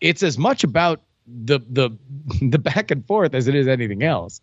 it's 0.00 0.22
as 0.22 0.36
much 0.36 0.62
about 0.62 1.00
the 1.26 1.60
the 1.70 1.90
the 2.42 2.58
back 2.58 2.90
and 2.90 3.06
forth 3.06 3.34
as 3.34 3.48
it 3.48 3.54
is 3.54 3.66
anything 3.66 4.02
else. 4.02 4.40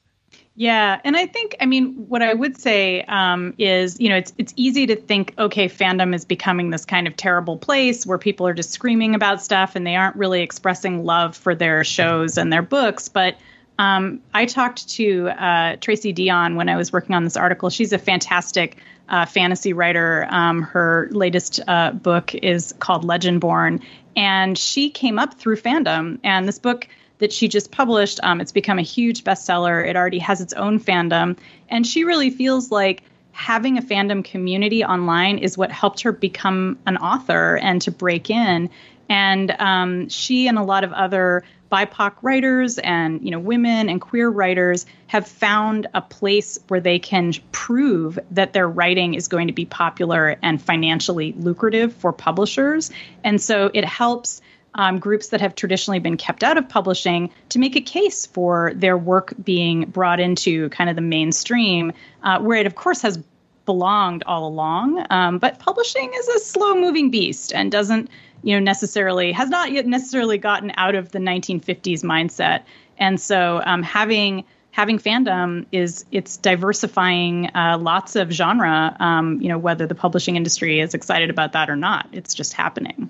Yeah, 0.55 0.99
and 1.03 1.15
I 1.15 1.25
think 1.25 1.55
I 1.61 1.65
mean 1.65 2.07
what 2.09 2.21
I 2.21 2.33
would 2.33 2.57
say 2.57 3.03
um, 3.03 3.53
is 3.57 3.99
you 3.99 4.09
know 4.09 4.17
it's 4.17 4.33
it's 4.37 4.53
easy 4.57 4.87
to 4.87 4.95
think 4.97 5.33
okay 5.37 5.69
fandom 5.69 6.13
is 6.13 6.25
becoming 6.25 6.69
this 6.69 6.83
kind 6.83 7.07
of 7.07 7.15
terrible 7.15 7.57
place 7.57 8.05
where 8.05 8.17
people 8.17 8.45
are 8.45 8.53
just 8.53 8.71
screaming 8.71 9.15
about 9.15 9.41
stuff 9.41 9.75
and 9.75 9.87
they 9.87 9.95
aren't 9.95 10.17
really 10.17 10.41
expressing 10.41 11.05
love 11.05 11.37
for 11.37 11.55
their 11.55 11.83
shows 11.85 12.37
and 12.37 12.51
their 12.51 12.61
books, 12.61 13.07
but 13.07 13.37
um, 13.79 14.21
I 14.33 14.45
talked 14.45 14.89
to 14.89 15.29
uh, 15.29 15.77
Tracy 15.77 16.13
Deonn 16.13 16.55
when 16.55 16.67
I 16.67 16.75
was 16.75 16.91
working 16.91 17.15
on 17.15 17.23
this 17.23 17.37
article. 17.37 17.69
She's 17.69 17.93
a 17.93 17.97
fantastic 17.97 18.75
uh, 19.07 19.25
fantasy 19.25 19.71
writer. 19.71 20.27
Um, 20.29 20.63
her 20.63 21.07
latest 21.11 21.61
uh, 21.65 21.91
book 21.91 22.35
is 22.35 22.75
called 22.79 23.05
Legendborn, 23.05 23.81
and 24.17 24.57
she 24.57 24.89
came 24.89 25.17
up 25.17 25.35
through 25.35 25.55
fandom. 25.55 26.19
And 26.25 26.45
this 26.45 26.59
book 26.59 26.89
that 27.19 27.31
she 27.31 27.47
just 27.47 27.71
published, 27.71 28.19
um, 28.23 28.41
it's 28.41 28.51
become 28.51 28.79
a 28.79 28.83
huge 28.83 29.23
bestseller. 29.23 29.87
It 29.87 29.95
already 29.95 30.19
has 30.19 30.41
its 30.41 30.53
own 30.53 30.79
fandom, 30.79 31.37
and 31.69 31.85
she 31.85 32.03
really 32.03 32.29
feels 32.29 32.71
like 32.71 33.03
having 33.31 33.77
a 33.77 33.81
fandom 33.81 34.23
community 34.23 34.83
online 34.83 35.37
is 35.37 35.57
what 35.57 35.71
helped 35.71 36.01
her 36.01 36.11
become 36.11 36.77
an 36.85 36.97
author 36.97 37.57
and 37.57 37.81
to 37.81 37.91
break 37.91 38.29
in. 38.29 38.69
And 39.07 39.51
um, 39.59 40.09
she 40.09 40.47
and 40.47 40.57
a 40.57 40.63
lot 40.63 40.83
of 40.83 40.91
other 40.91 41.43
BIPOC 41.71 42.13
writers 42.21 42.79
and 42.79 43.23
you 43.23 43.31
know 43.31 43.39
women 43.39 43.89
and 43.89 44.01
queer 44.01 44.29
writers 44.29 44.85
have 45.07 45.27
found 45.27 45.87
a 45.93 46.01
place 46.01 46.57
where 46.67 46.79
they 46.79 46.99
can 46.99 47.33
prove 47.51 48.19
that 48.31 48.53
their 48.53 48.67
writing 48.67 49.13
is 49.13 49.27
going 49.27 49.47
to 49.47 49.53
be 49.53 49.65
popular 49.65 50.37
and 50.41 50.61
financially 50.61 51.33
lucrative 51.37 51.93
for 51.93 52.11
publishers, 52.11 52.91
and 53.23 53.41
so 53.41 53.69
it 53.73 53.85
helps. 53.85 54.41
Um, 54.75 54.99
groups 54.99 55.29
that 55.29 55.41
have 55.41 55.55
traditionally 55.55 55.99
been 55.99 56.15
kept 56.15 56.43
out 56.43 56.57
of 56.57 56.69
publishing 56.69 57.31
to 57.49 57.59
make 57.59 57.75
a 57.75 57.81
case 57.81 58.27
for 58.27 58.71
their 58.75 58.95
work 58.97 59.33
being 59.43 59.85
brought 59.85 60.19
into 60.19 60.69
kind 60.69 60.91
of 60.91 60.95
the 60.95 61.01
mainstream, 61.01 61.91
uh, 62.21 62.39
where 62.39 62.59
it, 62.59 62.67
of 62.67 62.75
course, 62.75 63.01
has 63.01 63.19
belonged 63.65 64.23
all 64.27 64.47
along. 64.47 65.05
Um, 65.09 65.39
but 65.39 65.59
publishing 65.59 66.11
is 66.13 66.27
a 66.27 66.39
slow 66.39 66.75
moving 66.75 67.09
beast 67.09 67.53
and 67.53 67.71
doesn't 67.71 68.09
you 68.43 68.55
know 68.55 68.59
necessarily 68.59 69.31
has 69.31 69.49
not 69.49 69.71
yet 69.71 69.85
necessarily 69.85 70.37
gotten 70.37 70.71
out 70.77 70.95
of 70.95 71.11
the 71.11 71.19
1950s 71.19 72.03
mindset 72.03 72.63
and 72.97 73.19
so 73.19 73.61
um, 73.65 73.83
having 73.83 74.45
having 74.71 74.99
fandom 74.99 75.65
is 75.71 76.05
it's 76.11 76.37
diversifying 76.37 77.49
uh, 77.55 77.77
lots 77.79 78.15
of 78.15 78.31
genre 78.31 78.95
um, 78.99 79.41
you 79.41 79.49
know 79.49 79.57
whether 79.57 79.85
the 79.85 79.95
publishing 79.95 80.35
industry 80.35 80.79
is 80.79 80.93
excited 80.93 81.29
about 81.29 81.53
that 81.53 81.69
or 81.69 81.75
not 81.75 82.07
it's 82.13 82.33
just 82.33 82.53
happening 82.53 83.09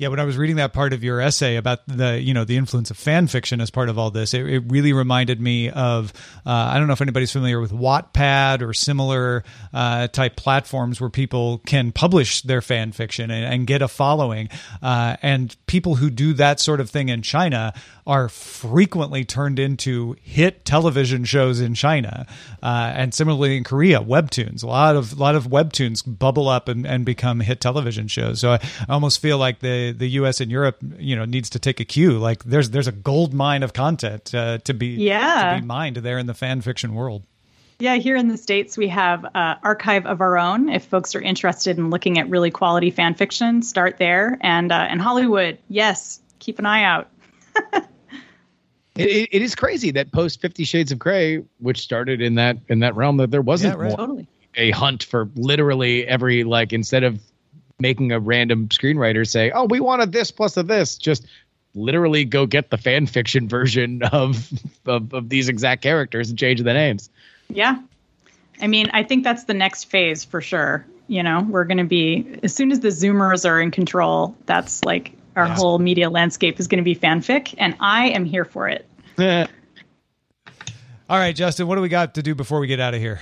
yeah, 0.00 0.08
when 0.08 0.18
I 0.18 0.24
was 0.24 0.38
reading 0.38 0.56
that 0.56 0.72
part 0.72 0.94
of 0.94 1.04
your 1.04 1.20
essay 1.20 1.56
about 1.56 1.80
the 1.86 2.18
you 2.18 2.32
know 2.32 2.44
the 2.44 2.56
influence 2.56 2.90
of 2.90 2.96
fan 2.96 3.26
fiction 3.26 3.60
as 3.60 3.70
part 3.70 3.90
of 3.90 3.98
all 3.98 4.10
this, 4.10 4.32
it, 4.32 4.48
it 4.48 4.62
really 4.66 4.94
reminded 4.94 5.42
me 5.42 5.68
of 5.68 6.14
uh, 6.46 6.50
I 6.50 6.78
don't 6.78 6.86
know 6.86 6.94
if 6.94 7.02
anybody's 7.02 7.30
familiar 7.30 7.60
with 7.60 7.70
Wattpad 7.70 8.62
or 8.62 8.72
similar 8.72 9.44
uh, 9.74 10.08
type 10.08 10.36
platforms 10.36 11.02
where 11.02 11.10
people 11.10 11.58
can 11.66 11.92
publish 11.92 12.40
their 12.40 12.62
fan 12.62 12.92
fiction 12.92 13.30
and, 13.30 13.44
and 13.44 13.66
get 13.66 13.82
a 13.82 13.88
following, 13.88 14.48
uh, 14.80 15.16
and 15.20 15.54
people 15.66 15.96
who 15.96 16.08
do 16.08 16.32
that 16.32 16.60
sort 16.60 16.80
of 16.80 16.88
thing 16.88 17.10
in 17.10 17.20
China 17.20 17.74
are 18.06 18.30
frequently 18.30 19.22
turned 19.26 19.58
into 19.58 20.16
hit 20.22 20.64
television 20.64 21.26
shows 21.26 21.60
in 21.60 21.74
China, 21.74 22.26
uh, 22.62 22.90
and 22.94 23.12
similarly 23.12 23.58
in 23.58 23.64
Korea, 23.64 24.00
webtoons. 24.00 24.64
A 24.64 24.66
lot 24.66 24.96
of 24.96 25.12
a 25.12 25.16
lot 25.16 25.34
of 25.34 25.48
webtoons 25.48 26.02
bubble 26.06 26.48
up 26.48 26.68
and, 26.68 26.86
and 26.86 27.04
become 27.04 27.40
hit 27.40 27.60
television 27.60 28.08
shows. 28.08 28.40
So 28.40 28.52
I, 28.52 28.60
I 28.88 28.94
almost 28.94 29.20
feel 29.20 29.36
like 29.36 29.58
the 29.58 29.89
the 29.92 30.08
U.S. 30.10 30.40
and 30.40 30.50
Europe, 30.50 30.78
you 30.98 31.16
know, 31.16 31.24
needs 31.24 31.50
to 31.50 31.58
take 31.58 31.80
a 31.80 31.84
cue. 31.84 32.18
Like 32.18 32.44
there's 32.44 32.70
there's 32.70 32.88
a 32.88 32.92
gold 32.92 33.34
mine 33.34 33.62
of 33.62 33.72
content 33.72 34.34
uh, 34.34 34.58
to 34.58 34.74
be 34.74 34.88
yeah. 34.88 35.54
to 35.54 35.60
be 35.60 35.66
mined 35.66 35.96
there 35.96 36.18
in 36.18 36.26
the 36.26 36.34
fan 36.34 36.60
fiction 36.60 36.94
world. 36.94 37.22
Yeah, 37.80 37.94
here 37.94 38.14
in 38.14 38.28
the 38.28 38.36
States, 38.36 38.76
we 38.76 38.88
have 38.88 39.24
uh, 39.24 39.56
Archive 39.62 40.04
of 40.04 40.20
Our 40.20 40.36
Own. 40.36 40.68
If 40.68 40.84
folks 40.84 41.14
are 41.14 41.20
interested 41.20 41.78
in 41.78 41.88
looking 41.88 42.18
at 42.18 42.28
really 42.28 42.50
quality 42.50 42.90
fan 42.90 43.14
fiction, 43.14 43.62
start 43.62 43.96
there. 43.96 44.36
And 44.42 44.70
uh, 44.70 44.86
and 44.88 45.00
Hollywood, 45.00 45.58
yes, 45.68 46.20
keep 46.38 46.58
an 46.58 46.66
eye 46.66 46.84
out. 46.84 47.08
it, 48.96 49.28
it 49.32 49.42
is 49.42 49.54
crazy 49.54 49.92
that 49.92 50.12
post 50.12 50.42
Fifty 50.42 50.64
Shades 50.64 50.92
of 50.92 50.98
Grey, 50.98 51.42
which 51.58 51.80
started 51.80 52.20
in 52.20 52.34
that 52.34 52.58
in 52.68 52.80
that 52.80 52.94
realm, 52.96 53.16
that 53.16 53.30
there 53.30 53.40
wasn't 53.40 53.78
yeah, 53.78 53.84
right. 53.84 53.96
totally. 53.96 54.26
a 54.56 54.72
hunt 54.72 55.02
for 55.02 55.30
literally 55.34 56.06
every 56.06 56.44
like 56.44 56.74
instead 56.74 57.02
of 57.02 57.18
making 57.80 58.12
a 58.12 58.20
random 58.20 58.68
screenwriter 58.68 59.26
say, 59.26 59.50
"Oh, 59.50 59.64
we 59.64 59.80
wanted 59.80 60.12
this 60.12 60.30
plus 60.30 60.56
of 60.56 60.66
this," 60.66 60.96
just 60.96 61.26
literally 61.74 62.24
go 62.24 62.46
get 62.46 62.70
the 62.70 62.76
fan 62.76 63.06
fiction 63.06 63.48
version 63.48 64.02
of, 64.12 64.50
of 64.86 65.12
of 65.12 65.28
these 65.28 65.48
exact 65.48 65.82
characters 65.82 66.30
and 66.30 66.38
change 66.38 66.62
the 66.62 66.72
names. 66.72 67.10
Yeah, 67.48 67.80
I 68.60 68.66
mean, 68.66 68.90
I 68.92 69.02
think 69.02 69.24
that's 69.24 69.44
the 69.44 69.54
next 69.54 69.84
phase 69.84 70.24
for 70.24 70.40
sure. 70.40 70.84
You 71.08 71.22
know, 71.22 71.44
we're 71.48 71.64
going 71.64 71.78
to 71.78 71.84
be 71.84 72.38
as 72.42 72.54
soon 72.54 72.70
as 72.70 72.80
the 72.80 72.88
Zoomers 72.88 73.48
are 73.48 73.60
in 73.60 73.72
control. 73.72 74.36
That's 74.46 74.84
like 74.84 75.12
our 75.34 75.46
yeah. 75.46 75.54
whole 75.54 75.78
media 75.78 76.10
landscape 76.10 76.60
is 76.60 76.68
going 76.68 76.78
to 76.78 76.84
be 76.84 76.94
fanfic, 76.94 77.54
and 77.58 77.76
I 77.80 78.10
am 78.10 78.24
here 78.24 78.44
for 78.44 78.68
it. 78.68 78.86
All 81.10 81.18
right, 81.18 81.34
Justin, 81.34 81.66
what 81.66 81.74
do 81.74 81.80
we 81.80 81.88
got 81.88 82.14
to 82.14 82.22
do 82.22 82.36
before 82.36 82.60
we 82.60 82.68
get 82.68 82.78
out 82.78 82.94
of 82.94 83.00
here? 83.00 83.20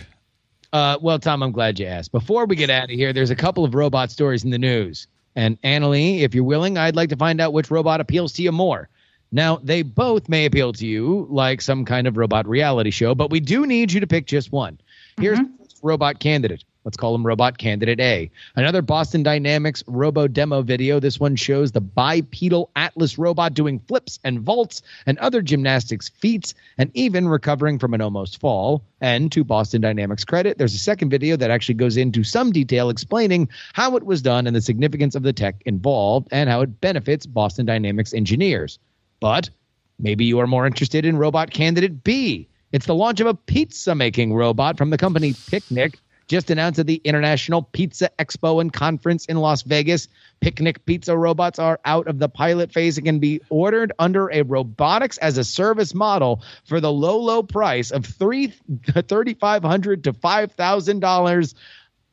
Uh, 0.73 0.99
well, 1.01 1.19
Tom, 1.19 1.43
I'm 1.43 1.53
glad 1.53 1.79
you 1.79 1.87
asked. 1.87 2.13
Before 2.13 2.47
we 2.47 2.57
get 2.57 2.71
out 2.71 2.85
of 2.85 2.91
here, 2.91 3.13
there's 3.13 3.31
a 3.31 3.37
couple 3.37 3.65
of 3.65 3.75
robot 3.75 4.11
stories 4.11 4.45
in 4.45 4.51
the 4.51 4.59
news. 4.59 5.07
And 5.35 5.61
Annalee, 5.63 6.21
if 6.21 6.35
you're 6.35 6.45
willing, 6.45 6.77
I'd 6.77 6.97
like 6.97 7.11
to 7.11 7.17
find 7.17 7.41
out 7.41 7.53
which 7.53 7.71
robot 7.71 8.01
appeals 8.01 8.33
to 8.35 8.43
you 8.43 8.53
more. 8.53 8.89
Now, 9.31 9.61
they 9.63 9.83
both 9.83 10.29
may 10.29 10.47
appeal 10.47 10.73
to 10.73 10.87
you 10.87 11.27
like 11.31 11.61
some 11.61 11.85
kind 11.85 12.07
of 12.07 12.17
robot 12.17 12.49
reality 12.49 12.91
show, 12.91 13.15
but 13.15 13.31
we 13.31 13.41
do 13.41 13.67
need 13.67 13.93
you 13.93 14.01
to 14.01 14.07
pick 14.07 14.27
just 14.27 14.53
one. 14.53 14.81
Here's 15.21 15.39
mm-hmm. 15.39 15.87
robot 15.87 16.19
candidate. 16.19 16.65
Let's 16.85 16.97
call 16.97 17.15
him 17.15 17.27
Robot 17.27 17.59
Candidate 17.59 18.01
A. 18.01 18.31
Another 18.55 18.83
Boston 18.83 19.23
Dynamics 19.23 19.83
robo 19.89 20.29
demo 20.29 20.63
video. 20.63 21.01
This 21.01 21.19
one 21.19 21.35
shows 21.35 21.73
the 21.73 21.81
bipedal 21.81 22.71
Atlas 22.77 23.19
robot 23.19 23.53
doing 23.53 23.81
flips 23.81 24.21
and 24.23 24.41
vaults 24.41 24.83
and 25.05 25.19
other 25.19 25.43
gymnastics 25.43 26.09
feats 26.09 26.55
and 26.79 26.91
even 26.95 27.29
recovering 27.29 27.79
from 27.79 27.95
an 27.95 28.01
almost 28.01 28.41
fall. 28.41 28.85
And 29.01 29.31
to 29.33 29.43
Boston 29.45 29.81
Dynamics 29.81 30.25
credit, 30.25 30.57
there's 30.57 30.75
a 30.75 30.79
second 30.79 31.11
video 31.11 31.37
that 31.37 31.51
actually 31.51 31.75
goes 31.75 31.97
into 31.97 32.23
some 32.23 32.53
detail 32.53 32.91
explaining 32.91 33.49
how 33.73 33.97
it 33.97 34.07
was 34.07 34.23
done 34.23 34.47
and 34.47 34.55
the 34.55 34.63
significance 34.63 35.15
of 35.15 35.25
the 35.25 35.33
tech 35.33 35.61
involved 35.67 36.29
and 36.31 36.49
how 36.49 36.61
it 36.61 36.81
benefits 36.81 37.27
Boston 37.27 37.67
Dynamics 37.67 38.15
engineers. 38.15 38.79
But 39.21 39.51
maybe 39.99 40.25
you 40.25 40.39
are 40.39 40.47
more 40.47 40.67
interested 40.67 41.05
in 41.05 41.19
Robot 41.19 41.51
Candidate 41.51 42.05
B. 42.05 42.49
It's 42.71 42.87
the 42.87 42.95
launch 42.95 43.21
of 43.21 43.27
a 43.27 43.35
pizza 43.35 43.95
making 43.95 44.33
robot 44.33 44.79
from 44.79 44.91
the 44.91 44.99
company 44.99 45.35
Picnic 45.49 45.99
just 46.29 46.51
announced 46.51 46.79
at 46.79 46.87
the 46.87 47.01
International 47.05 47.63
Pizza 47.63 48.11
Expo 48.19 48.61
and 48.61 48.73
Conference 48.73 49.25
in 49.25 49.39
Las 49.39 49.63
Vegas. 49.63 50.09
Picnic 50.41 50.85
pizza 50.87 51.17
robots 51.17 51.59
are 51.59 51.81
out 51.85 52.07
of 52.07 52.19
the 52.19 52.29
pilot 52.29 52.73
phase 52.73 52.99
and 52.99 53.07
can 53.07 53.19
be 53.19 53.41
ordered 53.49 53.93
under 53.99 54.29
a 54.29 54.43
robotics 54.43 55.19
as 55.19 55.39
a 55.39 55.45
service 55.45 55.95
model 55.95 56.43
for 56.65 56.81
the 56.81 56.93
low, 56.93 57.19
low 57.19 57.43
price 57.43 57.91
of 57.91 58.05
three 58.05 58.53
thirty 58.87 59.35
five 59.35 59.65
hundred 59.65 60.05
to 60.05 60.13
five 60.13 60.53
thousand 60.53 61.01
dollars 61.01 61.55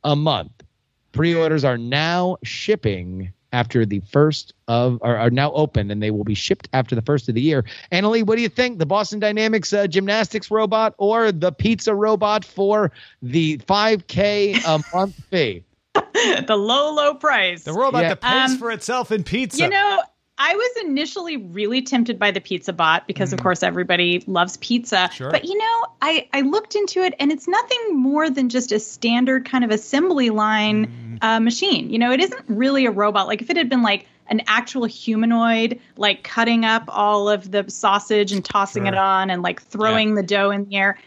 a 0.02 0.16
month. 0.16 0.50
Pre-orders 1.12 1.64
are 1.64 1.78
now 1.78 2.36
shipping 2.42 3.32
after 3.52 3.86
the 3.86 4.00
first 4.10 4.52
of 4.68 4.98
are, 5.02 5.16
are 5.16 5.30
now 5.30 5.52
open 5.52 5.90
and 5.90 6.02
they 6.02 6.10
will 6.10 6.24
be 6.24 6.34
shipped 6.34 6.68
after 6.72 6.94
the 6.94 7.02
first 7.02 7.28
of 7.28 7.34
the 7.34 7.40
year. 7.40 7.64
Annalee, 7.92 8.24
what 8.24 8.36
do 8.36 8.42
you 8.42 8.48
think? 8.48 8.78
The 8.78 8.86
Boston 8.86 9.20
Dynamics 9.20 9.72
uh, 9.72 9.86
gymnastics 9.86 10.50
robot 10.50 10.94
or 10.98 11.32
the 11.32 11.52
pizza 11.52 11.94
robot 11.94 12.44
for 12.44 12.92
the 13.22 13.58
5K 13.58 14.60
a 14.66 14.82
month 14.96 15.14
fee? 15.30 15.62
the 15.94 16.56
low, 16.56 16.92
low 16.94 17.14
price. 17.14 17.64
The 17.64 17.72
robot 17.72 18.02
Yeah. 18.02 18.08
that 18.10 18.20
pays 18.20 18.52
Um, 18.52 18.58
for 18.58 18.70
itself 18.70 19.12
in 19.12 19.22
pizza. 19.24 19.62
You 19.64 19.70
know, 19.70 20.02
I 20.38 20.54
was 20.54 20.84
initially 20.84 21.38
really 21.38 21.80
tempted 21.80 22.18
by 22.18 22.30
the 22.30 22.40
pizza 22.40 22.72
bot 22.72 23.06
because, 23.06 23.32
of 23.32 23.42
course, 23.42 23.62
everybody 23.62 24.22
loves 24.26 24.58
pizza. 24.58 25.08
Sure. 25.12 25.30
But 25.30 25.44
you 25.44 25.56
know, 25.56 25.86
I, 26.02 26.28
I 26.32 26.42
looked 26.42 26.74
into 26.74 27.02
it 27.02 27.14
and 27.18 27.32
it's 27.32 27.48
nothing 27.48 27.78
more 27.92 28.28
than 28.28 28.50
just 28.50 28.70
a 28.70 28.78
standard 28.78 29.46
kind 29.46 29.64
of 29.64 29.70
assembly 29.70 30.28
line 30.30 31.18
uh, 31.22 31.40
machine. 31.40 31.88
You 31.88 31.98
know, 31.98 32.12
it 32.12 32.20
isn't 32.20 32.44
really 32.48 32.84
a 32.84 32.90
robot. 32.90 33.26
Like 33.26 33.40
if 33.40 33.48
it 33.48 33.56
had 33.56 33.70
been 33.70 33.82
like 33.82 34.06
an 34.28 34.42
actual 34.46 34.84
humanoid, 34.84 35.80
like 35.96 36.22
cutting 36.22 36.66
up 36.66 36.84
all 36.88 37.30
of 37.30 37.50
the 37.50 37.64
sausage 37.70 38.32
and 38.32 38.44
tossing 38.44 38.84
Sure. 38.84 38.92
it 38.92 38.98
on 38.98 39.30
and 39.30 39.40
like 39.42 39.62
throwing 39.62 40.16
the 40.16 40.22
dough 40.22 40.50
in 40.50 40.68
the 40.68 40.76
air, 40.76 40.98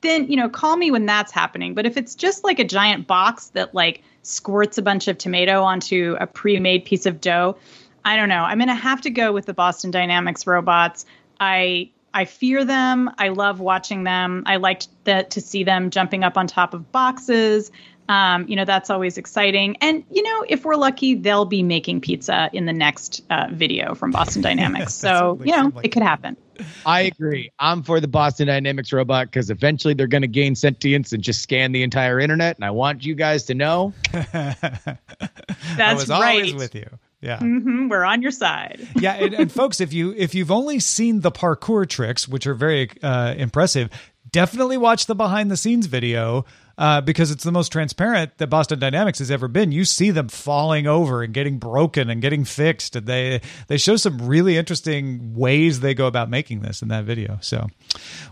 then 0.00 0.26
you 0.30 0.36
know 0.36 0.48
call 0.48 0.76
me 0.76 0.90
when 0.90 1.04
that's 1.04 1.30
happening 1.30 1.74
but 1.74 1.84
if 1.84 1.98
it's 1.98 2.14
just 2.14 2.42
like 2.42 2.58
a 2.58 2.64
giant 2.64 3.06
box 3.06 3.48
that 3.48 3.74
like 3.74 4.02
squirts 4.22 4.78
a 4.78 4.82
bunch 4.82 5.08
of 5.08 5.18
tomato 5.18 5.62
onto 5.62 6.16
a 6.20 6.26
pre-made 6.26 6.84
piece 6.84 7.04
of 7.04 7.20
dough 7.20 7.56
i 8.04 8.16
don't 8.16 8.28
know. 8.28 8.42
I'm 8.42 8.58
going 8.58 8.68
to 8.68 8.74
have 8.74 9.00
to 9.02 9.10
go 9.10 9.32
with 9.32 9.46
the 9.46 9.54
boston 9.54 9.90
dynamics 9.90 10.46
robots. 10.46 11.04
I 11.38 11.90
i 12.12 12.24
fear 12.24 12.64
them. 12.64 13.10
I 13.18 13.28
love 13.28 13.60
watching 13.60 14.04
them. 14.04 14.42
I 14.46 14.56
liked 14.56 14.88
that 15.04 15.30
to 15.32 15.40
see 15.40 15.64
them 15.64 15.90
jumping 15.90 16.24
up 16.24 16.36
on 16.36 16.46
top 16.46 16.74
of 16.74 16.90
boxes. 16.92 17.70
Um, 18.08 18.48
you 18.48 18.56
know 18.56 18.64
that's 18.64 18.90
always 18.90 19.18
exciting. 19.18 19.76
And 19.80 20.04
you 20.10 20.22
know 20.22 20.44
if 20.48 20.64
we're 20.64 20.76
lucky 20.76 21.14
they'll 21.14 21.44
be 21.44 21.62
making 21.62 22.00
pizza 22.00 22.50
in 22.52 22.66
the 22.66 22.72
next 22.72 23.22
uh, 23.30 23.48
video 23.52 23.94
from 23.94 24.10
boston 24.10 24.42
dynamics. 24.48 24.94
So 24.94 25.38
you 25.44 25.56
know 25.56 25.72
like 25.74 25.86
it 25.86 25.88
could 25.90 26.02
happen. 26.02 26.36
I 26.84 27.02
agree. 27.02 27.50
I'm 27.58 27.82
for 27.82 28.00
the 28.00 28.08
Boston 28.08 28.48
Dynamics 28.48 28.92
robot 28.92 29.26
because 29.28 29.50
eventually 29.50 29.94
they're 29.94 30.06
going 30.06 30.22
to 30.22 30.28
gain 30.28 30.54
sentience 30.54 31.12
and 31.12 31.22
just 31.22 31.42
scan 31.42 31.72
the 31.72 31.82
entire 31.82 32.20
internet. 32.20 32.56
And 32.56 32.64
I 32.64 32.70
want 32.70 33.04
you 33.04 33.14
guys 33.14 33.44
to 33.44 33.54
know 33.54 33.92
I 34.12 34.98
that's 35.76 36.02
was 36.02 36.08
right. 36.08 36.36
always 36.36 36.54
with 36.54 36.74
you. 36.74 36.86
Yeah. 37.20 37.38
hmm 37.38 37.88
we're 37.88 38.04
on 38.04 38.22
your 38.22 38.30
side. 38.30 38.86
yeah, 38.96 39.12
and, 39.14 39.34
and 39.34 39.52
folks, 39.52 39.80
if 39.80 39.92
you 39.92 40.14
if 40.16 40.34
you've 40.34 40.50
only 40.50 40.80
seen 40.80 41.20
the 41.20 41.30
parkour 41.30 41.88
tricks, 41.88 42.26
which 42.26 42.46
are 42.46 42.54
very 42.54 42.90
uh, 43.02 43.34
impressive, 43.36 43.90
definitely 44.30 44.78
watch 44.78 45.06
the 45.06 45.14
behind 45.14 45.50
the 45.50 45.56
scenes 45.56 45.86
video 45.86 46.44
uh, 46.78 47.02
because 47.02 47.30
it's 47.30 47.44
the 47.44 47.52
most 47.52 47.70
transparent 47.70 48.38
that 48.38 48.46
Boston 48.46 48.78
Dynamics 48.78 49.18
has 49.18 49.30
ever 49.30 49.48
been. 49.48 49.70
You 49.70 49.84
see 49.84 50.10
them 50.12 50.28
falling 50.28 50.86
over 50.86 51.22
and 51.22 51.34
getting 51.34 51.58
broken 51.58 52.08
and 52.08 52.22
getting 52.22 52.44
fixed, 52.44 52.96
and 52.96 53.06
they 53.06 53.42
they 53.66 53.76
show 53.76 53.96
some 53.96 54.18
really 54.18 54.56
interesting 54.56 55.34
ways 55.34 55.80
they 55.80 55.94
go 55.94 56.06
about 56.06 56.30
making 56.30 56.60
this 56.60 56.80
in 56.80 56.88
that 56.88 57.04
video. 57.04 57.38
So, 57.42 57.66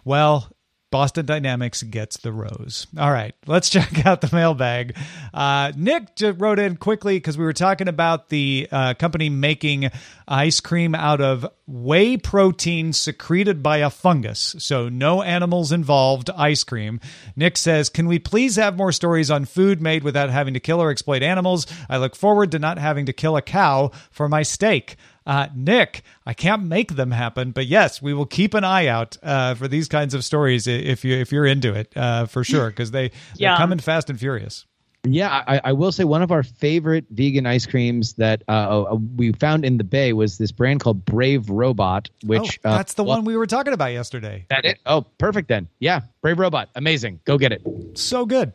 well. 0.05 0.51
Boston 0.91 1.27
Dynamics 1.27 1.83
gets 1.83 2.17
the 2.19 2.33
rose. 2.33 2.87
All 2.99 3.11
right, 3.11 3.35
let's 3.47 3.69
check 3.71 4.07
out 4.07 4.21
the 4.21 4.35
mailbag. 4.35 4.97
Uh, 5.35 5.73
Nick 5.77 6.17
j- 6.17 6.31
wrote 6.31 6.59
in 6.59 6.77
quickly 6.77 7.17
because 7.17 7.37
we 7.37 7.45
were 7.45 7.53
talking 7.53 7.89
about 7.89 8.29
the 8.31 8.69
uh, 8.71 8.95
company 8.95 9.29
making 9.29 9.91
ice 10.27 10.61
cream 10.61 10.95
out 10.95 11.21
of 11.21 11.47
whey 11.67 12.17
protein 12.17 12.93
secreted 12.93 13.63
by 13.63 13.79
a 13.79 13.91
fungus. 13.91 14.57
So, 14.59 14.89
no 14.89 15.23
animals 15.23 15.73
involved 15.73 16.31
ice 16.31 16.65
cream. 16.65 17.01
Nick 17.37 17.57
says, 17.57 17.89
Can 17.91 18.09
we 18.09 18.19
please 18.19 18.57
have 18.57 18.77
more 18.77 18.93
stories 18.93 19.31
on 19.31 19.45
food 19.45 19.83
made 19.83 20.03
without 20.03 20.31
having 20.31 20.55
to 20.55 20.61
kill 20.61 20.81
or 20.81 20.91
exploit 20.91 21.23
animals? 21.23 21.67
I 21.89 21.99
look 21.99 22.17
forward 22.17 22.53
to 22.53 22.59
not 22.59 22.79
having 22.79 23.07
to 23.07 23.13
kill 23.13 23.37
a 23.37 23.43
cow 23.43 23.91
for 24.11 24.29
my 24.29 24.43
steak. 24.43 24.97
Uh, 25.29 25.47
Nick, 25.55 26.03
I 26.25 26.33
can't 26.33 26.65
make 26.65 26.97
them 26.97 27.11
happen, 27.11 27.51
but 27.51 27.67
yes, 27.67 28.01
we 28.01 28.15
will 28.15 28.25
keep 28.25 28.55
an 28.55 28.65
eye 28.65 28.87
out 28.87 29.19
uh, 29.23 29.55
for 29.55 29.69
these 29.69 29.87
kinds 29.87 30.15
of 30.15 30.25
stories 30.25 30.67
if 30.67 31.05
you 31.05 31.15
if 31.15 31.31
you're 31.31 31.45
into 31.45 31.75
it 31.75 31.93
uh, 31.95 32.25
for 32.25 32.43
sure 32.43 32.71
because 32.71 32.93
they 32.93 33.09
they're 33.09 33.19
Yeah. 33.37 33.57
coming 33.59 33.79
fast 33.79 34.09
and 34.09 34.19
furious. 34.19 34.65
Yeah, 35.05 35.45
I, 35.47 35.61
I 35.65 35.73
will 35.75 35.93
say 35.93 36.05
one 36.05 36.23
of 36.23 36.33
our 36.33 36.43
favorite 36.43 37.05
vegan 37.11 37.47
ice 37.47 37.67
creams 37.67 38.15
that 38.15 38.43
uh, 38.49 38.85
uh, 38.85 38.95
we 39.17 39.33
found 39.33 39.65
in 39.67 39.77
the 39.77 39.85
Bay 39.85 40.13
was 40.15 40.39
this 40.39 40.51
brand 40.51 40.81
called 40.81 41.05
Brave 41.05 41.49
Robot, 41.51 42.09
which 42.25 42.59
oh, 42.65 42.71
uh, 42.71 42.77
that's 42.79 42.95
the 42.95 43.05
well, 43.05 43.19
one 43.19 43.25
we 43.27 43.37
were 43.37 43.47
talking 43.47 43.75
about 43.75 43.93
yesterday. 43.93 44.47
That 44.49 44.65
it? 44.65 44.79
Oh, 44.87 45.03
perfect 45.19 45.49
then. 45.49 45.69
Yeah, 45.79 46.01
Brave 46.23 46.39
Robot, 46.39 46.71
amazing. 46.75 47.21
Go 47.27 47.37
get 47.37 47.53
it. 47.53 47.63
So 47.95 48.25
good. 48.27 48.55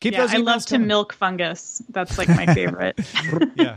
Keep 0.00 0.14
yeah, 0.14 0.20
those 0.20 0.34
I 0.34 0.38
emails 0.38 0.44
love 0.44 0.66
to 0.66 0.78
milk 0.78 1.12
fungus. 1.12 1.80
That's 1.88 2.18
like 2.18 2.28
my 2.28 2.46
favorite. 2.52 2.98
yeah. 3.54 3.76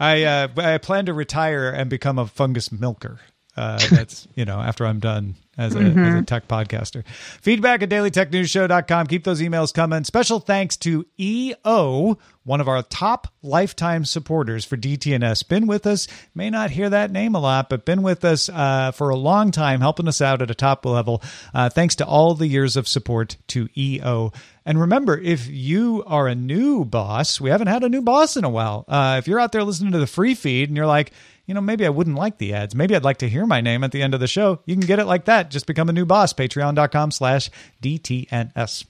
I 0.00 0.24
uh, 0.24 0.48
I 0.56 0.78
plan 0.78 1.06
to 1.06 1.12
retire 1.12 1.68
and 1.68 1.90
become 1.90 2.18
a 2.18 2.26
fungus 2.26 2.72
milker. 2.72 3.20
Uh, 3.56 3.78
that's 3.90 4.26
you 4.34 4.44
know 4.46 4.58
after 4.58 4.86
I'm 4.86 4.98
done 4.98 5.36
as 5.60 5.74
a, 5.74 5.80
as 5.80 6.14
a 6.14 6.22
tech 6.22 6.48
podcaster. 6.48 7.06
Feedback 7.06 7.82
at 7.82 7.90
dailytechnewsshow.com. 7.90 9.06
Keep 9.06 9.24
those 9.24 9.40
emails 9.40 9.72
coming. 9.72 10.04
Special 10.04 10.40
thanks 10.40 10.76
to 10.78 11.06
EO, 11.18 12.18
one 12.44 12.60
of 12.60 12.68
our 12.68 12.82
top 12.82 13.28
lifetime 13.42 14.04
supporters 14.04 14.64
for 14.64 14.76
DTNS. 14.76 15.46
Been 15.46 15.66
with 15.66 15.86
us, 15.86 16.08
may 16.34 16.50
not 16.50 16.70
hear 16.70 16.88
that 16.88 17.10
name 17.10 17.34
a 17.34 17.40
lot, 17.40 17.68
but 17.68 17.84
been 17.84 18.02
with 18.02 18.24
us 18.24 18.48
uh, 18.48 18.92
for 18.92 19.10
a 19.10 19.16
long 19.16 19.50
time, 19.50 19.80
helping 19.80 20.08
us 20.08 20.20
out 20.20 20.42
at 20.42 20.50
a 20.50 20.54
top 20.54 20.84
level. 20.86 21.22
Uh, 21.52 21.68
thanks 21.68 21.94
to 21.96 22.06
all 22.06 22.34
the 22.34 22.48
years 22.48 22.76
of 22.76 22.88
support 22.88 23.36
to 23.48 23.68
EO. 23.76 24.32
And 24.64 24.80
remember, 24.80 25.18
if 25.18 25.46
you 25.48 26.04
are 26.06 26.28
a 26.28 26.34
new 26.34 26.84
boss, 26.84 27.40
we 27.40 27.50
haven't 27.50 27.68
had 27.68 27.84
a 27.84 27.88
new 27.88 28.02
boss 28.02 28.36
in 28.36 28.44
a 28.44 28.50
while. 28.50 28.84
Uh, 28.88 29.16
if 29.18 29.26
you're 29.28 29.40
out 29.40 29.52
there 29.52 29.64
listening 29.64 29.92
to 29.92 29.98
the 29.98 30.06
free 30.06 30.34
feed 30.34 30.68
and 30.68 30.76
you're 30.76 30.86
like, 30.86 31.12
you 31.50 31.54
know, 31.54 31.60
maybe 31.60 31.84
I 31.84 31.88
wouldn't 31.88 32.14
like 32.14 32.38
the 32.38 32.54
ads. 32.54 32.76
Maybe 32.76 32.94
I'd 32.94 33.02
like 33.02 33.16
to 33.16 33.28
hear 33.28 33.44
my 33.44 33.60
name 33.60 33.82
at 33.82 33.90
the 33.90 34.02
end 34.02 34.14
of 34.14 34.20
the 34.20 34.28
show. 34.28 34.60
You 34.66 34.76
can 34.76 34.86
get 34.86 35.00
it 35.00 35.06
like 35.06 35.24
that. 35.24 35.50
Just 35.50 35.66
become 35.66 35.88
a 35.88 35.92
new 35.92 36.06
boss. 36.06 36.32
Patreon.com 36.32 37.10
slash 37.10 37.50
DTNS. 37.82 38.84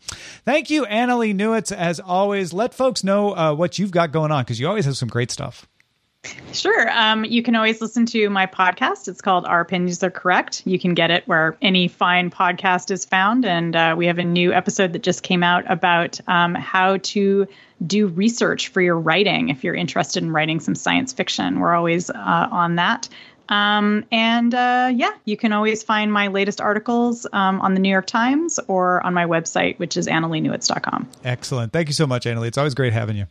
Thank 0.45 0.69
you, 0.69 0.85
Annalee 0.85 1.35
Newitz. 1.35 1.75
As 1.75 2.01
always, 2.01 2.53
let 2.53 2.75
folks 2.75 3.03
know 3.03 3.35
uh, 3.35 3.55
what 3.55 3.79
you've 3.79 3.93
got 3.93 4.13
going 4.13 4.31
on 4.31 4.45
because 4.45 4.61
you 4.61 4.69
always 4.69 4.85
have 4.85 4.99
some 4.99 5.09
great 5.09 5.31
stuff. 5.31 5.70
Sure. 6.53 6.91
Um, 6.91 7.25
you 7.25 7.43
can 7.43 7.55
always 7.55 7.81
listen 7.81 8.05
to 8.07 8.29
my 8.29 8.47
podcast. 8.47 9.09
It's 9.09 9.21
called 9.21 9.47
Our 9.47 9.61
Opinions 9.61 10.03
Are 10.03 10.11
Correct. 10.11 10.63
You 10.67 10.79
can 10.79 10.95
get 10.95 11.11
it 11.11 11.27
where 11.27 11.57
any 11.63 11.89
fine 11.89 12.31
podcast 12.31 12.91
is 12.91 13.05
found. 13.05 13.45
And 13.45 13.75
uh, 13.75 13.95
we 13.97 14.07
have 14.07 14.19
a 14.19 14.25
new 14.25 14.53
episode 14.53 14.93
that 14.93 15.03
just 15.03 15.23
came 15.23 15.43
out 15.43 15.65
about 15.71 16.21
um, 16.27 16.55
how 16.55 16.99
to 16.99 17.47
do 17.87 18.09
research 18.09 18.69
for 18.69 18.83
your 18.83 18.99
writing 18.99 19.49
if 19.49 19.65
you're 19.65 19.75
interested 19.75 20.23
in 20.23 20.31
writing 20.31 20.61
some 20.61 20.75
science 20.75 21.13
fiction. 21.13 21.61
We're 21.61 21.75
always 21.75 22.11
uh, 22.11 22.49
on 22.51 22.77
that. 22.77 23.09
Um, 23.49 24.05
and 24.13 24.55
uh, 24.55 24.93
yeah, 24.95 25.11
you 25.25 25.37
can 25.37 25.53
always 25.53 25.83
find 25.83 26.13
my 26.13 26.29
latest 26.29 26.61
articles 26.61 27.27
um, 27.33 27.61
on 27.61 27.75
the 27.75 27.81
New 27.81 27.89
York 27.89 28.07
Times 28.07 28.61
or 28.69 29.05
on 29.05 29.15
my 29.15 29.25
website, 29.25 29.79
which 29.79 29.97
is 29.97 30.07
annaleenewitz.com. 30.07 31.09
Excellent. 31.25 31.73
Thank 31.73 31.89
you 31.89 31.95
so 31.95 32.07
much, 32.07 32.27
Annalee. 32.27 32.49
It's 32.49 32.59
always 32.59 32.75
great 32.75 32.93
having 32.93 33.17
you. 33.17 33.27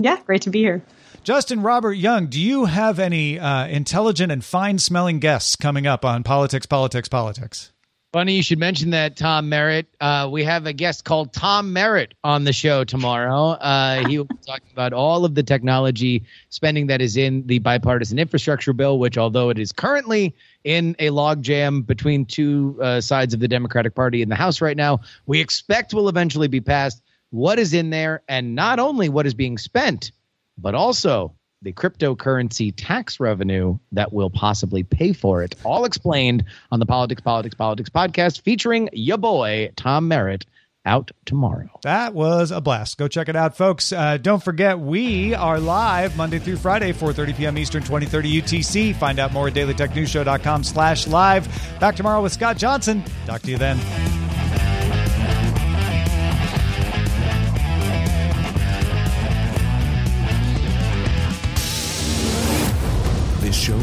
Yeah, 0.00 0.18
great 0.26 0.42
to 0.42 0.50
be 0.50 0.60
here. 0.60 0.82
Justin 1.24 1.62
Robert 1.62 1.92
Young, 1.92 2.26
do 2.26 2.40
you 2.40 2.64
have 2.64 2.98
any 2.98 3.38
uh, 3.38 3.68
intelligent 3.68 4.32
and 4.32 4.44
fine 4.44 4.80
smelling 4.80 5.20
guests 5.20 5.54
coming 5.54 5.86
up 5.86 6.04
on 6.04 6.24
Politics, 6.24 6.66
Politics, 6.66 7.08
Politics? 7.08 7.70
Funny 8.12 8.34
you 8.34 8.42
should 8.42 8.58
mention 8.58 8.90
that, 8.90 9.16
Tom 9.16 9.48
Merritt. 9.48 9.86
Uh, 10.00 10.28
we 10.32 10.42
have 10.42 10.66
a 10.66 10.72
guest 10.72 11.04
called 11.04 11.32
Tom 11.32 11.72
Merritt 11.72 12.14
on 12.24 12.42
the 12.42 12.52
show 12.52 12.82
tomorrow. 12.82 13.50
Uh, 13.50 14.06
he 14.08 14.18
will 14.18 14.24
be 14.24 14.36
talking 14.46 14.66
about 14.72 14.92
all 14.92 15.24
of 15.24 15.36
the 15.36 15.44
technology 15.44 16.24
spending 16.48 16.88
that 16.88 17.00
is 17.00 17.16
in 17.16 17.46
the 17.46 17.60
bipartisan 17.60 18.18
infrastructure 18.18 18.72
bill, 18.72 18.98
which, 18.98 19.16
although 19.16 19.48
it 19.48 19.60
is 19.60 19.70
currently 19.70 20.34
in 20.64 20.96
a 20.98 21.10
logjam 21.10 21.86
between 21.86 22.26
two 22.26 22.76
uh, 22.82 23.00
sides 23.00 23.32
of 23.32 23.38
the 23.38 23.48
Democratic 23.48 23.94
Party 23.94 24.22
in 24.22 24.28
the 24.28 24.34
House 24.34 24.60
right 24.60 24.76
now, 24.76 24.98
we 25.26 25.40
expect 25.40 25.94
will 25.94 26.08
eventually 26.08 26.48
be 26.48 26.60
passed. 26.60 27.00
What 27.30 27.60
is 27.60 27.72
in 27.72 27.90
there, 27.90 28.22
and 28.28 28.56
not 28.56 28.80
only 28.80 29.08
what 29.08 29.24
is 29.24 29.34
being 29.34 29.56
spent, 29.56 30.10
but 30.58 30.74
also 30.74 31.34
the 31.62 31.72
cryptocurrency 31.72 32.72
tax 32.76 33.20
revenue 33.20 33.78
that 33.92 34.12
will 34.12 34.30
possibly 34.30 34.82
pay 34.82 35.12
for 35.12 35.42
it. 35.42 35.54
All 35.64 35.84
explained 35.84 36.44
on 36.70 36.80
the 36.80 36.86
Politics, 36.86 37.22
Politics, 37.22 37.54
Politics 37.54 37.90
podcast 37.90 38.40
featuring 38.42 38.88
your 38.92 39.18
boy, 39.18 39.70
Tom 39.76 40.08
Merritt, 40.08 40.44
out 40.84 41.12
tomorrow. 41.24 41.70
That 41.84 42.12
was 42.14 42.50
a 42.50 42.60
blast. 42.60 42.98
Go 42.98 43.06
check 43.06 43.28
it 43.28 43.36
out, 43.36 43.56
folks. 43.56 43.92
Uh, 43.92 44.16
don't 44.16 44.42
forget, 44.42 44.78
we 44.78 45.34
are 45.34 45.60
live 45.60 46.16
Monday 46.16 46.40
through 46.40 46.56
Friday, 46.56 46.92
4.30 46.92 47.36
p.m. 47.36 47.58
Eastern, 47.58 47.82
2030 47.82 48.42
UTC. 48.42 48.96
Find 48.96 49.20
out 49.20 49.32
more 49.32 49.48
at 49.48 49.54
dailytechnewsshow.com 49.54 50.64
slash 50.64 51.06
live. 51.06 51.48
Back 51.78 51.94
tomorrow 51.94 52.22
with 52.22 52.32
Scott 52.32 52.56
Johnson. 52.56 53.04
Talk 53.26 53.42
to 53.42 53.50
you 53.50 53.58
then. 53.58 54.21